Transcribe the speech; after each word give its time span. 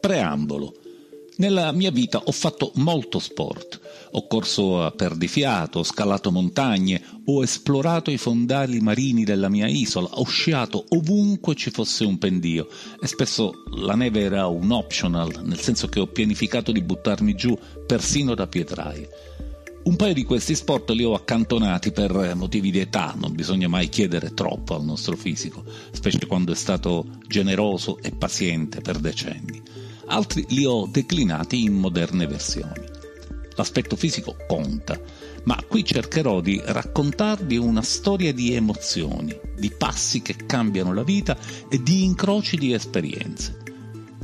Preambolo. 0.00 0.74
Nella 1.36 1.72
mia 1.72 1.90
vita 1.90 2.18
ho 2.18 2.32
fatto 2.32 2.72
molto 2.76 3.18
sport. 3.18 3.80
Ho 4.12 4.26
corso 4.26 4.82
a 4.82 4.90
perdifiato, 4.90 5.80
ho 5.80 5.82
scalato 5.82 6.32
montagne, 6.32 7.02
ho 7.26 7.42
esplorato 7.42 8.10
i 8.10 8.16
fondali 8.16 8.80
marini 8.80 9.24
della 9.24 9.50
mia 9.50 9.66
isola, 9.66 10.08
ho 10.12 10.24
sciato 10.24 10.84
ovunque 10.88 11.54
ci 11.54 11.70
fosse 11.70 12.04
un 12.04 12.16
pendio 12.16 12.66
e 13.00 13.06
spesso 13.06 13.62
la 13.76 13.94
neve 13.94 14.22
era 14.22 14.46
un 14.46 14.70
optional, 14.70 15.42
nel 15.44 15.60
senso 15.60 15.86
che 15.88 16.00
ho 16.00 16.06
pianificato 16.06 16.72
di 16.72 16.82
buttarmi 16.82 17.34
giù 17.34 17.56
persino 17.86 18.34
da 18.34 18.46
pietraie. 18.46 19.08
Un 19.82 19.96
paio 19.96 20.14
di 20.14 20.24
questi 20.24 20.54
sport 20.54 20.90
li 20.90 21.04
ho 21.04 21.14
accantonati 21.14 21.92
per 21.92 22.34
motivi 22.34 22.70
di 22.70 22.80
età, 22.80 23.14
non 23.18 23.34
bisogna 23.34 23.68
mai 23.68 23.88
chiedere 23.90 24.32
troppo 24.32 24.74
al 24.74 24.84
nostro 24.84 25.16
fisico, 25.16 25.62
specie 25.92 26.26
quando 26.26 26.52
è 26.52 26.56
stato 26.56 27.06
generoso 27.26 27.98
e 28.02 28.12
paziente 28.12 28.80
per 28.80 28.98
decenni 28.98 29.69
altri 30.10 30.44
li 30.48 30.64
ho 30.64 30.86
declinati 30.86 31.62
in 31.62 31.74
moderne 31.74 32.26
versioni. 32.26 32.84
L'aspetto 33.54 33.94
fisico 33.96 34.36
conta, 34.46 34.98
ma 35.44 35.56
qui 35.66 35.84
cercherò 35.84 36.40
di 36.40 36.60
raccontarvi 36.64 37.56
una 37.56 37.82
storia 37.82 38.32
di 38.32 38.54
emozioni, 38.54 39.38
di 39.56 39.70
passi 39.70 40.22
che 40.22 40.34
cambiano 40.46 40.92
la 40.92 41.02
vita 41.02 41.36
e 41.68 41.82
di 41.82 42.04
incroci 42.04 42.56
di 42.56 42.72
esperienze. 42.72 43.56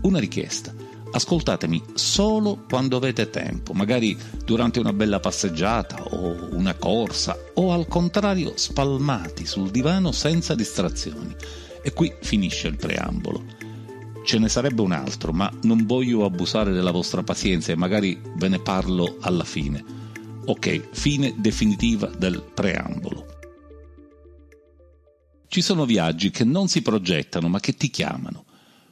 Una 0.02 0.18
richiesta. 0.18 0.74
Ascoltatemi 1.08 1.82
solo 1.94 2.64
quando 2.68 2.96
avete 2.96 3.30
tempo, 3.30 3.72
magari 3.72 4.16
durante 4.44 4.80
una 4.80 4.92
bella 4.92 5.20
passeggiata 5.20 6.02
o 6.02 6.48
una 6.52 6.74
corsa, 6.74 7.36
o 7.54 7.72
al 7.72 7.86
contrario 7.86 8.52
spalmati 8.56 9.46
sul 9.46 9.70
divano 9.70 10.12
senza 10.12 10.54
distrazioni. 10.54 11.34
E 11.82 11.92
qui 11.92 12.12
finisce 12.20 12.66
il 12.68 12.76
preambolo. 12.76 13.65
Ce 14.26 14.40
ne 14.40 14.48
sarebbe 14.48 14.82
un 14.82 14.90
altro, 14.90 15.32
ma 15.32 15.48
non 15.62 15.86
voglio 15.86 16.24
abusare 16.24 16.72
della 16.72 16.90
vostra 16.90 17.22
pazienza 17.22 17.70
e 17.70 17.76
magari 17.76 18.20
ve 18.34 18.48
ne 18.48 18.58
parlo 18.58 19.18
alla 19.20 19.44
fine. 19.44 19.84
Ok, 20.46 20.88
fine 20.90 21.32
definitiva 21.36 22.08
del 22.08 22.42
preambolo. 22.42 23.24
Ci 25.46 25.62
sono 25.62 25.84
viaggi 25.84 26.32
che 26.32 26.42
non 26.42 26.66
si 26.66 26.82
progettano 26.82 27.46
ma 27.46 27.60
che 27.60 27.74
ti 27.74 27.88
chiamano. 27.88 28.46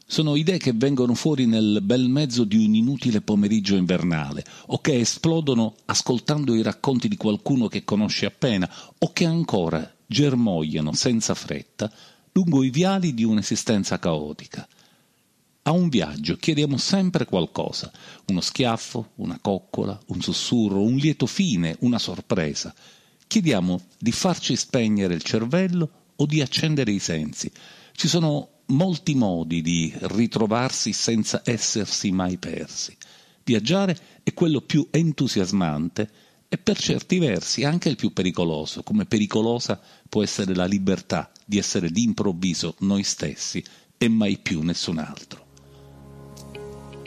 Sono 0.06 0.36
idee 0.36 0.58
che 0.58 0.72
vengono 0.72 1.14
fuori 1.14 1.46
nel 1.46 1.80
bel 1.82 2.08
mezzo 2.08 2.44
di 2.44 2.64
un 2.64 2.72
inutile 2.72 3.20
pomeriggio 3.20 3.74
invernale, 3.74 4.44
o 4.66 4.80
che 4.80 5.00
esplodono 5.00 5.74
ascoltando 5.86 6.54
i 6.54 6.62
racconti 6.62 7.08
di 7.08 7.16
qualcuno 7.16 7.66
che 7.66 7.82
conosci 7.82 8.24
appena, 8.24 8.70
o 8.96 9.12
che 9.12 9.24
ancora 9.24 9.92
germogliano 10.06 10.92
senza 10.92 11.34
fretta 11.34 11.91
lungo 12.30 12.62
i 12.62 12.70
viali 12.70 13.14
di 13.14 13.24
un'esistenza 13.24 13.98
caotica. 13.98 14.69
A 15.66 15.72
un 15.72 15.88
viaggio 15.88 16.36
chiediamo 16.36 16.76
sempre 16.76 17.24
qualcosa, 17.24 17.90
uno 18.26 18.42
schiaffo, 18.42 19.12
una 19.14 19.38
coccola, 19.40 19.98
un 20.08 20.20
sussurro, 20.20 20.82
un 20.82 20.96
lieto 20.96 21.24
fine, 21.24 21.74
una 21.80 21.98
sorpresa. 21.98 22.74
Chiediamo 23.26 23.80
di 23.98 24.12
farci 24.12 24.56
spegnere 24.56 25.14
il 25.14 25.22
cervello 25.22 25.90
o 26.16 26.26
di 26.26 26.42
accendere 26.42 26.92
i 26.92 26.98
sensi. 26.98 27.50
Ci 27.92 28.08
sono 28.08 28.60
molti 28.66 29.14
modi 29.14 29.62
di 29.62 29.90
ritrovarsi 30.02 30.92
senza 30.92 31.40
essersi 31.46 32.12
mai 32.12 32.36
persi. 32.36 32.94
Viaggiare 33.42 33.96
è 34.22 34.34
quello 34.34 34.60
più 34.60 34.86
entusiasmante 34.90 36.10
e 36.46 36.58
per 36.58 36.78
certi 36.78 37.18
versi 37.18 37.64
anche 37.64 37.88
il 37.88 37.96
più 37.96 38.12
pericoloso, 38.12 38.82
come 38.82 39.06
pericolosa 39.06 39.80
può 40.10 40.22
essere 40.22 40.54
la 40.54 40.66
libertà 40.66 41.32
di 41.42 41.56
essere 41.56 41.88
d'improvviso 41.88 42.74
noi 42.80 43.02
stessi 43.02 43.64
e 43.96 44.08
mai 44.08 44.36
più 44.36 44.60
nessun 44.60 44.98
altro. 44.98 45.44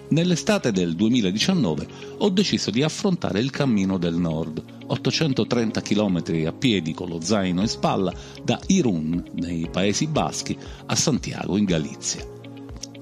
Nell'estate 0.09 0.71
del 0.71 0.95
2019 0.95 1.87
ho 2.19 2.29
deciso 2.29 2.71
di 2.71 2.81
affrontare 2.81 3.41
il 3.41 3.49
cammino 3.49 3.97
del 3.97 4.15
nord, 4.15 4.63
830 4.87 5.81
km 5.81 6.23
a 6.45 6.53
piedi 6.53 6.93
con 6.93 7.09
lo 7.09 7.19
zaino 7.19 7.59
in 7.59 7.67
spalla, 7.67 8.13
da 8.41 8.57
Irun, 8.67 9.21
nei 9.33 9.67
Paesi 9.69 10.07
Baschi, 10.07 10.57
a 10.85 10.95
Santiago, 10.95 11.57
in 11.57 11.65
Galizia. 11.65 12.25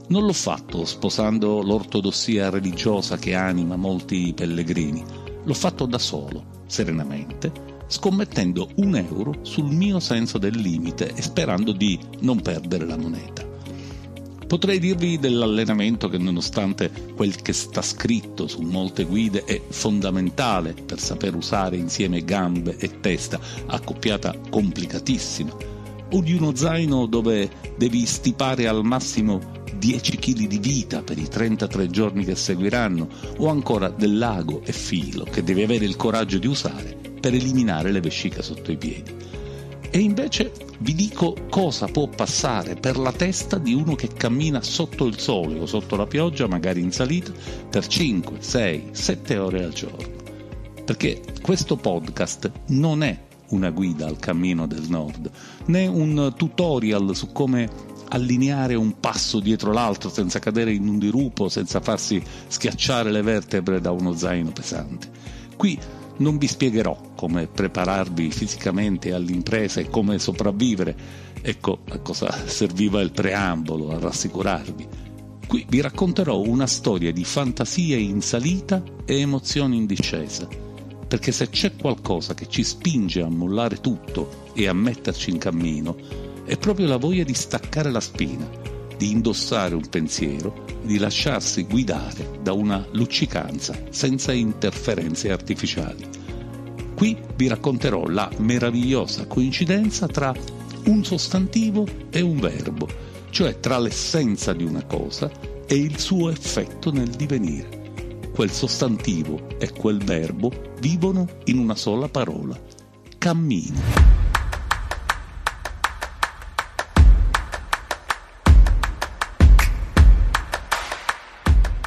Non 0.08 0.26
l'ho 0.26 0.34
fatto 0.34 0.84
sposando 0.84 1.62
l'ortodossia 1.62 2.50
religiosa 2.50 3.18
che 3.18 3.36
anima 3.36 3.76
molti 3.76 4.34
pellegrini, 4.36 5.04
l'ho 5.44 5.54
fatto 5.54 5.86
da 5.86 6.00
solo, 6.00 6.64
serenamente, 6.66 7.52
scommettendo 7.86 8.70
un 8.78 8.96
euro 8.96 9.36
sul 9.44 9.72
mio 9.72 10.00
senso 10.00 10.40
del 10.40 10.58
limite 10.58 11.14
e 11.14 11.22
sperando 11.22 11.72
di 11.72 12.00
non 12.22 12.42
perdere 12.42 12.88
la 12.88 12.98
moneta. 12.98 13.55
Potrei 14.48 14.78
dirvi 14.78 15.18
dell'allenamento 15.18 16.08
che 16.08 16.20
nonostante 16.20 16.92
quel 17.16 17.36
che 17.42 17.52
sta 17.52 17.82
scritto 17.82 18.48
su 18.48 18.62
molte 18.62 19.04
guide 19.04 19.44
è 19.44 19.60
fondamentale 19.68 20.74
per 20.74 21.00
saper 21.00 21.36
usare 21.36 21.78
insieme 21.78 22.24
gambe 22.24 22.78
e 22.78 23.00
testa, 23.00 23.40
accoppiata 23.66 24.38
complicatissima, 24.50 25.58
o 26.12 26.22
di 26.22 26.34
uno 26.34 26.56
zaino 26.56 27.08
dove 27.08 27.50
devi 27.76 28.06
stipare 28.06 28.68
al 28.68 28.84
massimo 28.84 29.64
10 29.78 30.18
kg 30.18 30.48
di 30.48 30.60
vita 30.60 31.02
per 31.02 31.18
i 31.18 31.28
33 31.28 31.90
giorni 31.90 32.24
che 32.24 32.36
seguiranno, 32.36 33.08
o 33.38 33.50
ancora 33.50 33.90
del 33.90 34.18
lago 34.18 34.62
e 34.64 34.72
filo 34.72 35.24
che 35.24 35.44
devi 35.44 35.64
avere 35.64 35.86
il 35.86 35.96
coraggio 35.96 36.38
di 36.38 36.48
usare 36.48 36.96
per 37.20 37.34
eliminare 37.34 37.92
le 37.92 38.00
vesciche 38.00 38.44
sotto 38.44 38.72
i 38.72 38.78
piedi. 38.78 39.12
E 39.90 40.00
invece 40.00 40.52
vi 40.80 40.94
dico 40.94 41.36
cosa 41.50 41.88
può 41.88 42.08
passare 42.08 42.76
per 42.76 42.98
la 42.98 43.12
testa 43.12 43.58
di 43.58 43.74
uno 43.74 43.96
che 43.96 44.10
cammina 44.10 44.62
sotto 44.62 45.06
il 45.06 45.20
sole 45.20 45.60
o 45.60 45.66
sotto 45.66 45.96
la 45.96 46.06
pioggia, 46.06 46.48
magari 46.48 46.82
in 46.82 46.92
salita, 46.92 47.32
per 47.70 47.88
5, 47.88 48.38
6, 48.40 48.90
7 48.92 49.38
ore 49.38 49.64
al 49.64 49.74
giorno. 49.74 50.24
Perché 50.84 51.22
questo 51.42 51.78
podcast 51.78 52.52
non 52.68 53.04
è 53.04 53.18
una 53.50 53.70
guida 53.70 54.06
al 54.06 54.18
cammino 54.18 54.68
del 54.68 54.86
nord, 54.90 55.30
né 55.66 55.88
un 55.88 56.34
tutorial 56.36 57.16
su 57.16 57.32
come 57.32 57.94
allineare 58.10 58.76
un 58.76 59.00
passo 59.00 59.40
dietro 59.40 59.72
l'altro 59.72 60.10
senza 60.10 60.40
cadere 60.40 60.74
in 60.74 60.88
un 60.88 61.00
dirupo, 61.00 61.50
senza 61.50 61.80
farsi 61.80 62.22
schiacciare 62.48 63.12
le 63.12 63.22
vertebre 63.22 63.82
da 63.82 63.92
uno 63.92 64.14
zaino 64.14 64.52
pesante. 64.52 65.10
Qui 65.56 65.80
non 66.18 66.38
vi 66.38 66.48
spiegherò 66.48 66.98
come 67.16 67.48
prepararvi 67.48 68.32
fisicamente 68.32 69.14
all'impresa 69.14 69.80
e 69.80 69.90
come 69.90 70.20
sopravvivere. 70.20 70.96
Ecco 71.42 71.80
a 71.90 72.00
cosa 72.00 72.32
serviva 72.48 73.02
il 73.02 73.12
preambolo, 73.12 73.92
a 73.92 74.00
rassicurarvi. 74.00 74.88
Qui 75.48 75.66
vi 75.70 75.82
racconterò 75.82 76.40
una 76.42 76.68
storia 76.68 77.12
di 77.12 77.24
fantasie 77.24 77.98
in 77.98 78.22
salita 78.22 78.82
e 79.06 79.20
emozioni 79.20 79.78
in 79.78 79.86
discesa. 79.86 80.48
Perché 81.08 81.32
se 81.32 81.50
c'è 81.50 81.76
qualcosa 81.76 82.34
che 82.34 82.48
ci 82.48 82.64
spinge 82.64 83.22
a 83.22 83.30
mollare 83.30 83.80
tutto 83.80 84.50
e 84.54 84.68
a 84.68 84.74
metterci 84.74 85.30
in 85.30 85.38
cammino, 85.38 85.96
è 86.46 86.58
proprio 86.58 86.88
la 86.88 86.98
voglia 86.98 87.24
di 87.24 87.34
staccare 87.34 87.92
la 87.92 88.00
spina, 88.00 88.48
di 89.06 89.12
indossare 89.12 89.76
un 89.76 89.88
pensiero 89.88 90.66
di 90.84 90.98
lasciarsi 90.98 91.66
guidare 91.66 92.40
da 92.42 92.54
una 92.54 92.84
luccicanza 92.94 93.78
senza 93.92 94.34
interferenze 94.34 95.32
artificiali. 95.32 96.08
Qui 96.96 97.16
vi 97.36 97.48
racconterò 97.48 98.08
la 98.08 98.30
meravigliosa 98.38 99.28
coincidenza 99.28 100.08
tra 100.08 100.34
un 100.86 101.04
sostantivo 101.04 101.86
e 102.10 102.22
un 102.22 102.40
verbo, 102.40 102.88
cioè 103.30 103.60
tra 103.60 103.78
l'essenza 103.78 104.54
di 104.54 104.64
una 104.64 104.84
cosa 104.86 105.30
e 105.68 105.76
il 105.76 106.00
suo 106.00 106.30
effetto 106.30 106.92
nel 106.92 107.10
divenire. 107.10 107.84
Quel 108.34 108.52
sostantivo 108.52 109.50
e 109.60 109.72
quel 109.72 110.04
verbo 110.04 110.52
vivono 110.80 111.28
in 111.46 111.60
una 111.60 111.76
sola 111.76 112.10
parola, 112.10 112.60
cammino. 113.20 114.15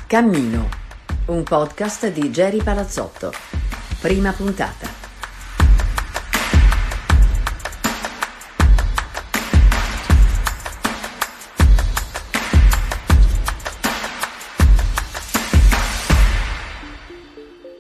Cammino, 0.08 0.70
un 1.26 1.43
podcast 1.43 2.10
di 2.10 2.31
Jerry 2.31 2.62
Palazzotto. 2.62 3.31
Prima 4.00 4.32
puntata. 4.32 4.88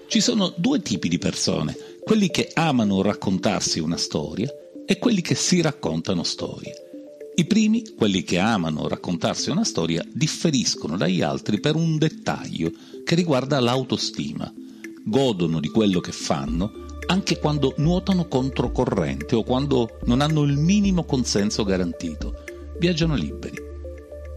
Ci 0.06 0.20
sono 0.20 0.52
due 0.54 0.82
tipi 0.82 1.08
di 1.08 1.16
persone, 1.16 1.74
quelli 2.04 2.28
che 2.28 2.50
amano 2.52 3.00
raccontarsi 3.00 3.80
una 3.80 3.96
storia 3.96 4.52
e 4.84 4.98
quelli 4.98 5.22
che 5.22 5.34
si 5.34 5.62
raccontano 5.62 6.24
storie. 6.24 6.87
I 7.38 7.44
primi, 7.44 7.84
quelli 7.96 8.24
che 8.24 8.40
amano 8.40 8.88
raccontarsi 8.88 9.50
una 9.50 9.62
storia, 9.62 10.04
differiscono 10.12 10.96
dagli 10.96 11.22
altri 11.22 11.60
per 11.60 11.76
un 11.76 11.96
dettaglio 11.96 12.72
che 13.04 13.14
riguarda 13.14 13.60
l'autostima. 13.60 14.52
Godono 15.04 15.60
di 15.60 15.68
quello 15.68 16.00
che 16.00 16.10
fanno 16.10 16.86
anche 17.06 17.38
quando 17.38 17.74
nuotano 17.76 18.26
controcorrente 18.26 19.36
o 19.36 19.44
quando 19.44 20.00
non 20.06 20.20
hanno 20.20 20.42
il 20.42 20.56
minimo 20.56 21.04
consenso 21.04 21.62
garantito. 21.62 22.42
Viaggiano 22.76 23.14
liberi. 23.14 23.56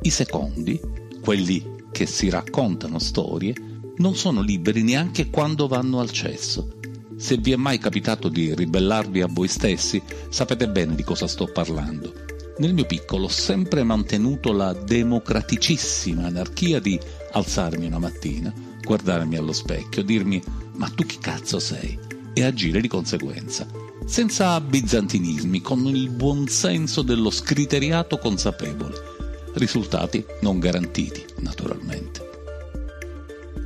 I 0.03 0.09
secondi, 0.11 0.79
quelli 1.23 1.87
che 1.91 2.05
si 2.05 2.29
raccontano 2.29 2.99
storie 2.99 3.55
non 3.97 4.15
sono 4.15 4.41
liberi 4.41 4.83
neanche 4.83 5.31
quando 5.31 5.67
vanno 5.67 5.99
al 6.01 6.11
cesso. 6.11 6.77
Se 7.17 7.37
vi 7.37 7.51
è 7.51 7.55
mai 7.55 7.79
capitato 7.79 8.29
di 8.29 8.53
ribellarvi 8.53 9.21
a 9.21 9.27
voi 9.27 9.47
stessi, 9.47 9.99
sapete 10.29 10.69
bene 10.69 10.93
di 10.93 11.03
cosa 11.03 11.25
sto 11.25 11.47
parlando. 11.47 12.29
Nel 12.61 12.75
mio 12.75 12.85
piccolo 12.85 13.25
ho 13.25 13.27
sempre 13.27 13.81
mantenuto 13.81 14.51
la 14.51 14.71
democraticissima 14.71 16.27
anarchia 16.27 16.79
di 16.79 16.99
alzarmi 17.31 17.87
una 17.87 17.97
mattina, 17.97 18.53
guardarmi 18.83 19.35
allo 19.35 19.51
specchio, 19.51 20.03
dirmi 20.03 20.39
ma 20.73 20.87
tu 20.89 21.03
chi 21.03 21.17
cazzo 21.17 21.57
sei? 21.57 21.97
e 22.33 22.43
agire 22.43 22.79
di 22.79 22.87
conseguenza, 22.87 23.65
senza 24.05 24.61
bizantinismi, 24.61 25.59
con 25.59 25.87
il 25.87 26.09
buon 26.09 26.47
senso 26.47 27.01
dello 27.01 27.31
scriteriato 27.31 28.19
consapevole. 28.19 28.93
Risultati 29.55 30.23
non 30.41 30.59
garantiti, 30.59 31.25
naturalmente. 31.39 32.29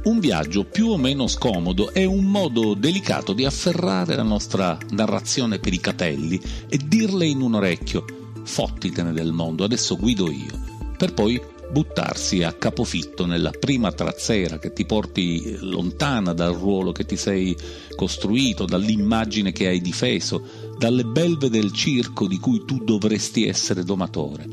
Un 0.06 0.19
viaggio 0.19 0.63
più 0.63 0.88
o 0.88 0.98
meno 0.98 1.27
scomodo 1.27 1.91
è 1.91 2.06
un 2.06 2.24
modo 2.24 2.75
delicato 2.75 3.33
di 3.33 3.44
afferrare 3.44 4.15
la 4.15 4.24
nostra 4.24 4.77
narrazione 4.91 5.59
per 5.59 5.74
i 5.74 5.81
capelli 5.81 6.41
e 6.69 6.80
dirle 6.81 7.25
in 7.25 7.41
un 7.41 7.56
orecchio 7.56 8.24
fottitene 8.45 9.12
del 9.12 9.33
mondo, 9.33 9.63
adesso 9.63 9.97
guido 9.97 10.31
io, 10.31 10.59
per 10.97 11.13
poi 11.13 11.42
buttarsi 11.69 12.44
a 12.44 12.53
capofitto 12.53 13.25
nella 13.25 13.51
prima 13.51 13.92
trazzera 13.92 14.59
che 14.59 14.71
ti 14.71 14.86
porti 14.86 15.57
lontana 15.59 16.33
dal 16.33 16.53
ruolo 16.53 16.92
che 16.92 17.06
ti 17.06 17.18
sei 17.18 17.56
costruito, 17.95 18.65
dall'immagine 18.65 19.51
che 19.51 19.68
hai 19.68 19.81
difeso, 19.81 20.74
dalle 20.77 21.03
belve 21.03 21.50
del 21.50 21.71
circo 21.74 22.27
di 22.27 22.38
cui 22.38 22.63
tu 22.65 22.83
dovresti 22.83 23.47
essere 23.47 23.83
domatore. 23.83 24.48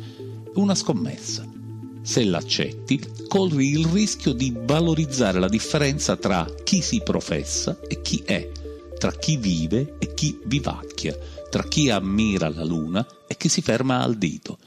Una 0.54 0.74
scommessa. 0.74 1.46
Se 2.02 2.24
l'accetti, 2.24 3.00
corri 3.28 3.70
il 3.70 3.86
rischio 3.86 4.32
di 4.32 4.52
valorizzare 4.64 5.38
la 5.38 5.48
differenza 5.48 6.16
tra 6.16 6.44
chi 6.64 6.80
si 6.82 7.00
professa 7.04 7.78
e 7.86 8.02
chi 8.02 8.22
è, 8.24 8.50
tra 8.98 9.12
chi 9.12 9.36
vive 9.36 9.94
e 9.98 10.12
chi 10.12 10.38
vivacchia, 10.44 11.16
tra 11.48 11.62
chi 11.64 11.90
ammira 11.90 12.48
la 12.48 12.64
luna 12.64 13.06
e 13.32 13.36
chi 13.36 13.48
si 13.48 13.62
ferma 13.62 14.02
al 14.02 14.16
dito. 14.16 14.58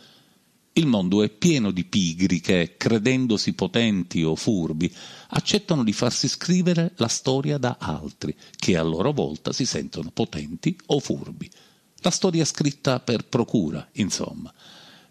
Il 0.73 0.87
mondo 0.87 1.23
è 1.23 1.29
pieno 1.29 1.71
di 1.71 1.85
pigri 1.85 2.41
che, 2.41 2.73
credendosi 2.77 3.53
potenti 3.53 4.23
o 4.23 4.35
furbi, 4.35 4.93
accettano 5.29 5.83
di 5.83 5.93
farsi 5.93 6.27
scrivere 6.27 6.91
la 6.97 7.07
storia 7.07 7.57
da 7.57 7.77
altri, 7.79 8.35
che 8.57 8.75
a 8.75 8.83
loro 8.83 9.13
volta 9.13 9.53
si 9.53 9.65
sentono 9.65 10.09
potenti 10.11 10.75
o 10.87 10.99
furbi. 10.99 11.49
La 11.97 12.09
storia 12.09 12.43
scritta 12.43 12.99
per 12.99 13.25
procura, 13.25 13.87
insomma. 13.93 14.53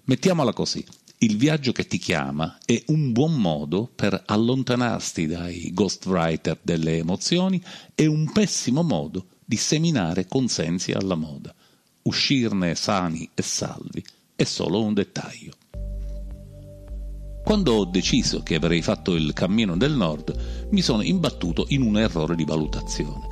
Mettiamola 0.04 0.52
così. 0.52 0.84
Il 1.18 1.38
viaggio 1.38 1.72
che 1.72 1.86
ti 1.86 1.96
chiama 1.96 2.58
è 2.66 2.82
un 2.88 3.12
buon 3.12 3.34
modo 3.40 3.90
per 3.94 4.20
allontanarti 4.26 5.26
dai 5.26 5.72
ghostwriter 5.72 6.58
delle 6.60 6.98
emozioni 6.98 7.62
e 7.94 8.04
un 8.06 8.30
pessimo 8.32 8.82
modo 8.82 9.28
di 9.42 9.56
seminare 9.56 10.26
consensi 10.26 10.92
alla 10.92 11.14
moda 11.14 11.54
uscirne 12.04 12.74
sani 12.74 13.28
e 13.34 13.42
salvi 13.42 14.04
è 14.36 14.44
solo 14.44 14.82
un 14.82 14.94
dettaglio. 14.94 15.52
Quando 17.44 17.74
ho 17.74 17.84
deciso 17.84 18.42
che 18.42 18.54
avrei 18.54 18.82
fatto 18.82 19.14
il 19.14 19.32
cammino 19.32 19.76
del 19.76 19.92
nord, 19.92 20.68
mi 20.70 20.80
sono 20.80 21.02
imbattuto 21.02 21.66
in 21.68 21.82
un 21.82 21.98
errore 21.98 22.34
di 22.34 22.44
valutazione. 22.44 23.26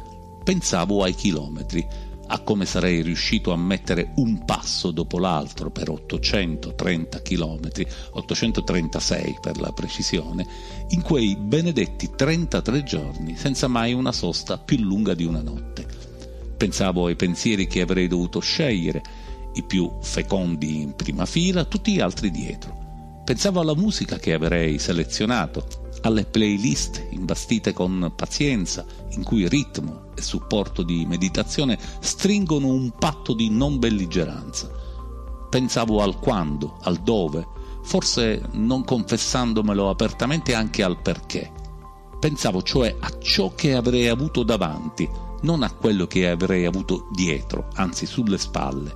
Pensavo 0.45 1.03
ai 1.03 1.15
chilometri, 1.15 1.87
a 2.27 2.41
come 2.41 2.65
sarei 2.65 3.03
riuscito 3.03 3.53
a 3.53 3.57
mettere 3.57 4.13
un 4.17 4.45
passo 4.45 4.91
dopo 4.91 5.19
l'altro 5.19 5.71
per 5.71 5.91
830 5.91 7.21
chilometri, 7.21 7.87
836 8.13 9.39
per 9.41 9.61
la 9.61 9.73
precisione, 9.73 10.47
in 10.91 11.03
quei 11.03 11.37
benedetti 11.37 12.11
33 12.15 12.83
giorni 12.85 13.37
senza 13.37 13.69
mai 13.69 13.93
una 13.93 14.13
sosta 14.13 14.57
più 14.57 14.79
lunga 14.79 15.15
di 15.15 15.25
una 15.25 15.43
notte. 15.43 16.02
Pensavo 16.63 17.07
ai 17.07 17.17
pensieri 17.17 17.67
che 17.67 17.81
avrei 17.81 18.07
dovuto 18.07 18.39
scegliere, 18.39 19.03
i 19.55 19.65
più 19.65 19.91
fecondi 20.01 20.81
in 20.81 20.95
prima 20.95 21.27
fila, 21.27 21.65
tutti 21.65 21.93
gli 21.93 21.99
altri 21.99 22.31
dietro. 22.31 23.23
Pensavo 23.25 23.59
alla 23.59 23.75
musica 23.75 24.17
che 24.17 24.33
avrei 24.33 24.79
selezionato, 24.79 25.67
alle 26.03 26.25
playlist 26.25 27.05
imbastite 27.11 27.73
con 27.73 28.13
pazienza, 28.15 28.87
in 29.09 29.25
cui 29.25 29.49
ritmo 29.49 30.13
e 30.15 30.23
supporto 30.23 30.85
di 30.85 31.05
meditazione 31.05 31.77
stringono 31.99 32.69
un 32.69 32.93
patto 32.97 33.35
di 33.35 33.51
non 33.51 33.81
belligeranza. 33.81 34.71
Pensavo 35.51 36.01
al 36.01 36.21
quando, 36.21 36.79
al 36.83 36.99
dove, 36.99 37.45
forse 37.83 38.41
non 38.53 38.85
confessandomelo 38.85 39.91
apertamente 39.91 40.55
anche 40.55 40.85
al 40.85 41.03
perché. 41.03 41.51
Pensavo 42.21 42.63
cioè 42.63 42.95
a 43.01 43.19
ciò 43.19 43.53
che 43.53 43.75
avrei 43.75 44.07
avuto 44.07 44.45
davanti, 44.45 45.31
non 45.43 45.63
a 45.63 45.73
quello 45.73 46.07
che 46.07 46.29
avrei 46.29 46.65
avuto 46.65 47.09
dietro, 47.13 47.69
anzi 47.75 48.07
sulle 48.07 48.39
spalle. 48.39 48.95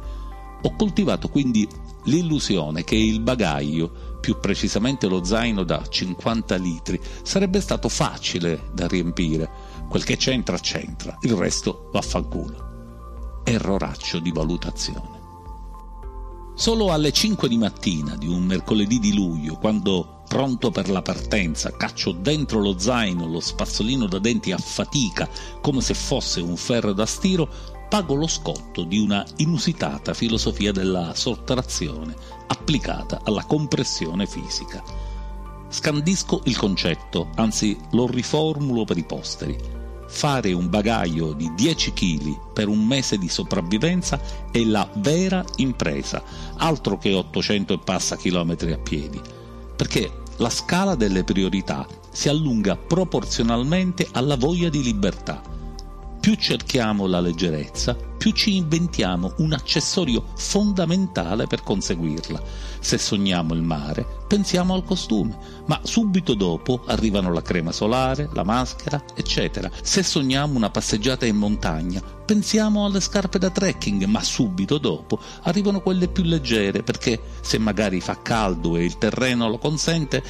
Ho 0.63 0.75
coltivato 0.75 1.29
quindi 1.29 1.69
l'illusione 2.05 2.83
che 2.85 2.97
il 2.97 3.21
bagaglio, 3.21 4.19
più 4.21 4.39
precisamente 4.41 5.07
lo 5.07 5.23
zaino 5.23 5.63
da 5.63 5.83
50 5.87 6.57
litri, 6.57 7.01
sarebbe 7.23 7.61
stato 7.61 7.89
facile 7.89 8.71
da 8.73 8.87
riempire. 8.87 9.49
Quel 9.89 10.05
che 10.05 10.17
c'entra 10.17 10.59
c'entra, 10.59 11.17
il 11.21 11.35
resto 11.35 11.91
vaffanculo. 11.93 13.43
Erroraccio 13.45 14.19
di 14.19 14.33
valutazione. 14.33 15.15
Solo 16.55 16.91
alle 16.91 17.13
5 17.13 17.49
di 17.49 17.59
mattina 17.59 18.17
di 18.17 18.27
un 18.27 18.43
mercoledì 18.45 18.99
di 18.99 19.15
luglio, 19.15 19.57
quando 19.57 20.16
pronto 20.27 20.71
per 20.71 20.91
la 20.91 21.03
partenza, 21.03 21.73
caccio 21.77 22.13
dentro 22.13 22.61
lo 22.61 22.79
zaino 22.79 23.27
lo 23.27 23.41
spazzolino 23.41 24.07
da 24.07 24.19
denti 24.19 24.53
a 24.53 24.59
fatica, 24.59 25.29
come 25.61 25.81
se 25.81 25.95
fosse 25.95 26.41
un 26.41 26.57
ferro 26.57 26.93
da 26.93 27.07
stiro, 27.07 27.49
pago 27.89 28.15
lo 28.15 28.27
scotto 28.27 28.83
di 28.85 28.99
una 28.99 29.25
inusitata 29.37 30.13
filosofia 30.13 30.73
della 30.73 31.15
sottrazione 31.15 32.15
applicata 32.49 33.21
alla 33.25 33.45
compressione 33.45 34.27
fisica. 34.27 34.83
Scandisco 35.69 36.43
il 36.45 36.57
concetto, 36.57 37.31
anzi 37.37 37.77
lo 37.93 38.07
riformulo 38.07 38.85
per 38.85 38.99
i 38.99 39.05
posteri. 39.05 39.57
Fare 40.09 40.53
un 40.53 40.71
bagaglio 40.71 41.33
di 41.33 41.53
10 41.55 41.93
kg 41.93 42.53
per 42.53 42.69
un 42.69 42.85
mese 42.85 43.19
di 43.19 43.29
sopravvivenza 43.29 44.21
è 44.53 44.63
la 44.65 44.89
vera 44.97 45.45
impresa, 45.57 46.23
altro 46.57 46.97
che 46.99 47.13
800 47.13 47.75
e 47.75 47.79
passa 47.79 48.17
chilometri 48.17 48.73
a 48.73 48.79
piedi, 48.79 49.21
perché 49.77 50.11
la 50.39 50.51
scala 50.51 50.95
delle 50.95 51.23
priorità 51.25 51.87
si 52.11 52.29
allunga 52.29 52.77
proporzionalmente 52.77 54.09
alla 54.13 54.37
voglia 54.37 54.69
di 54.69 54.83
libertà. 54.83 55.43
Più 56.19 56.35
cerchiamo 56.35 57.07
la 57.07 57.21
leggerezza, 57.21 57.97
più 58.27 58.35
ci 58.35 58.57
inventiamo 58.57 59.35
un 59.37 59.53
accessorio 59.53 60.25
fondamentale 60.35 61.47
per 61.47 61.63
conseguirla. 61.63 62.43
Se 62.81 62.99
sogniamo 62.99 63.55
il 63.55 63.63
mare, 63.63 64.05
pensiamo 64.27 64.75
al 64.75 64.83
costume, 64.83 65.39
ma 65.67 65.79
subito 65.85 66.35
dopo 66.35 66.83
arrivano 66.87 67.33
la 67.33 67.41
crema 67.41 67.71
solare, 67.71 68.29
la 68.33 68.43
maschera, 68.43 69.01
eccetera. 69.15 69.71
Se 69.81 70.03
sogniamo 70.03 70.57
una 70.57 70.71
passeggiata 70.71 71.25
in 71.25 71.37
montagna, 71.37 72.03
pensiamo 72.03 72.85
alle 72.85 72.99
scarpe 72.99 73.39
da 73.39 73.51
trekking, 73.51 74.03
ma 74.07 74.25
subito 74.25 74.79
dopo 74.79 75.21
arrivano 75.43 75.81
quelle 75.81 76.09
più 76.09 76.25
leggere, 76.25 76.83
perché 76.83 77.21
se 77.43 77.59
magari 77.59 78.01
fa 78.01 78.23
caldo 78.23 78.77
e 78.77 78.83
il 78.83 78.99
terreno 78.99 79.49
lo 79.49 79.59
consente, 79.59 80.21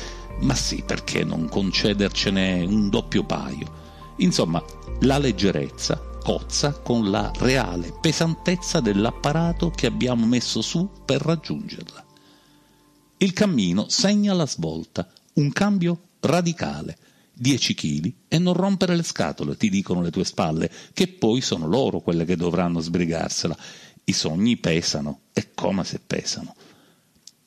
ma 0.41 0.55
sì, 0.55 0.83
perché 0.85 1.25
non 1.25 1.49
concedercene 1.49 2.63
un 2.63 2.91
doppio 2.91 3.25
paio? 3.25 3.85
Insomma, 4.17 4.63
la 5.01 5.17
leggerezza 5.17 6.15
cozza 6.27 6.73
con 6.73 7.09
la 7.09 7.31
reale 7.37 7.97
pesantezza 8.01 8.81
dell'apparato 8.81 9.71
che 9.71 9.87
abbiamo 9.87 10.27
messo 10.27 10.61
su 10.61 10.91
per 11.05 11.21
raggiungerla. 11.21 12.05
Il 13.19 13.33
cammino 13.33 13.89
segna 13.89 14.33
la 14.33 14.45
svolta, 14.45 15.09
un 15.35 15.53
cambio 15.53 16.01
radicale. 16.19 16.99
10 17.33 17.75
kg 17.75 18.13
e 18.27 18.39
non 18.41 18.55
rompere 18.55 18.97
le 18.97 19.05
scatole, 19.05 19.57
ti 19.57 19.71
dicono 19.71 20.03
le 20.03 20.11
tue 20.11 20.25
spalle, 20.25 20.69
che 20.93 21.07
poi 21.07 21.41
sono 21.41 21.69
loro 21.69 22.01
quelle 22.01 22.25
che 22.25 22.35
dovranno 22.35 22.81
sbrigarsela. 22.81 23.57
I 24.03 24.13
sogni 24.13 24.57
pesano, 24.57 25.21
e 25.33 25.53
come 25.55 25.85
se 25.85 26.01
pesano. 26.05 26.57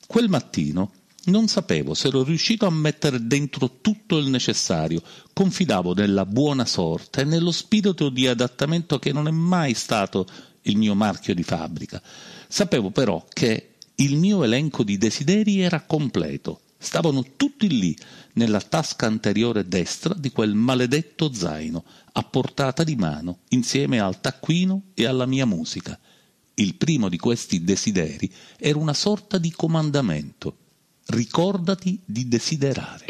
Quel 0.06 0.30
mattino 0.30 0.92
non 1.24 1.48
sapevo 1.48 1.92
se 1.92 2.08
ero 2.08 2.22
riuscito 2.22 2.64
a 2.64 2.70
mettere 2.70 3.26
dentro 3.26 3.78
tutto 3.82 4.16
il 4.16 4.28
necessario, 4.28 5.02
confidavo 5.34 5.92
nella 5.92 6.24
buona 6.24 6.64
sorte 6.64 7.20
e 7.20 7.24
nello 7.24 7.50
spirito 7.50 8.08
di 8.08 8.26
adattamento 8.26 8.98
che 8.98 9.12
non 9.12 9.28
è 9.28 9.30
mai 9.30 9.74
stato 9.74 10.26
il 10.62 10.78
mio 10.78 10.94
marchio 10.94 11.34
di 11.34 11.42
fabbrica. 11.42 12.02
Sapevo 12.48 12.90
però 12.90 13.24
che 13.28 13.74
il 13.96 14.16
mio 14.16 14.42
elenco 14.44 14.82
di 14.82 14.96
desideri 14.96 15.60
era 15.60 15.82
completo, 15.82 16.62
stavano 16.78 17.22
tutti 17.36 17.68
lì, 17.68 17.94
nella 18.34 18.60
tasca 18.62 19.06
anteriore 19.06 19.68
destra 19.68 20.14
di 20.14 20.30
quel 20.30 20.54
maledetto 20.54 21.32
zaino, 21.34 21.84
a 22.12 22.22
portata 22.22 22.82
di 22.82 22.96
mano, 22.96 23.40
insieme 23.48 24.00
al 24.00 24.20
taccuino 24.22 24.84
e 24.94 25.04
alla 25.04 25.26
mia 25.26 25.44
musica. 25.44 25.98
Il 26.54 26.76
primo 26.76 27.10
di 27.10 27.18
questi 27.18 27.62
desideri 27.62 28.32
era 28.56 28.78
una 28.78 28.94
sorta 28.94 29.36
di 29.36 29.50
comandamento 29.50 30.59
ricordati 31.10 32.00
di 32.04 32.28
desiderare. 32.28 33.06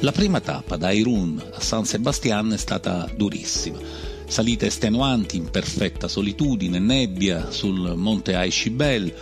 La 0.00 0.12
prima 0.12 0.40
tappa 0.40 0.76
da 0.76 0.92
Irun 0.92 1.42
a 1.54 1.60
San 1.60 1.84
Sebastian 1.86 2.52
è 2.52 2.58
stata 2.58 3.08
durissima 3.16 4.13
Salite 4.34 4.66
estenuanti 4.66 5.36
in 5.36 5.48
perfetta 5.48 6.08
solitudine, 6.08 6.80
nebbia 6.80 7.52
sul 7.52 7.94
monte 7.94 8.34
Aishibel, 8.34 9.14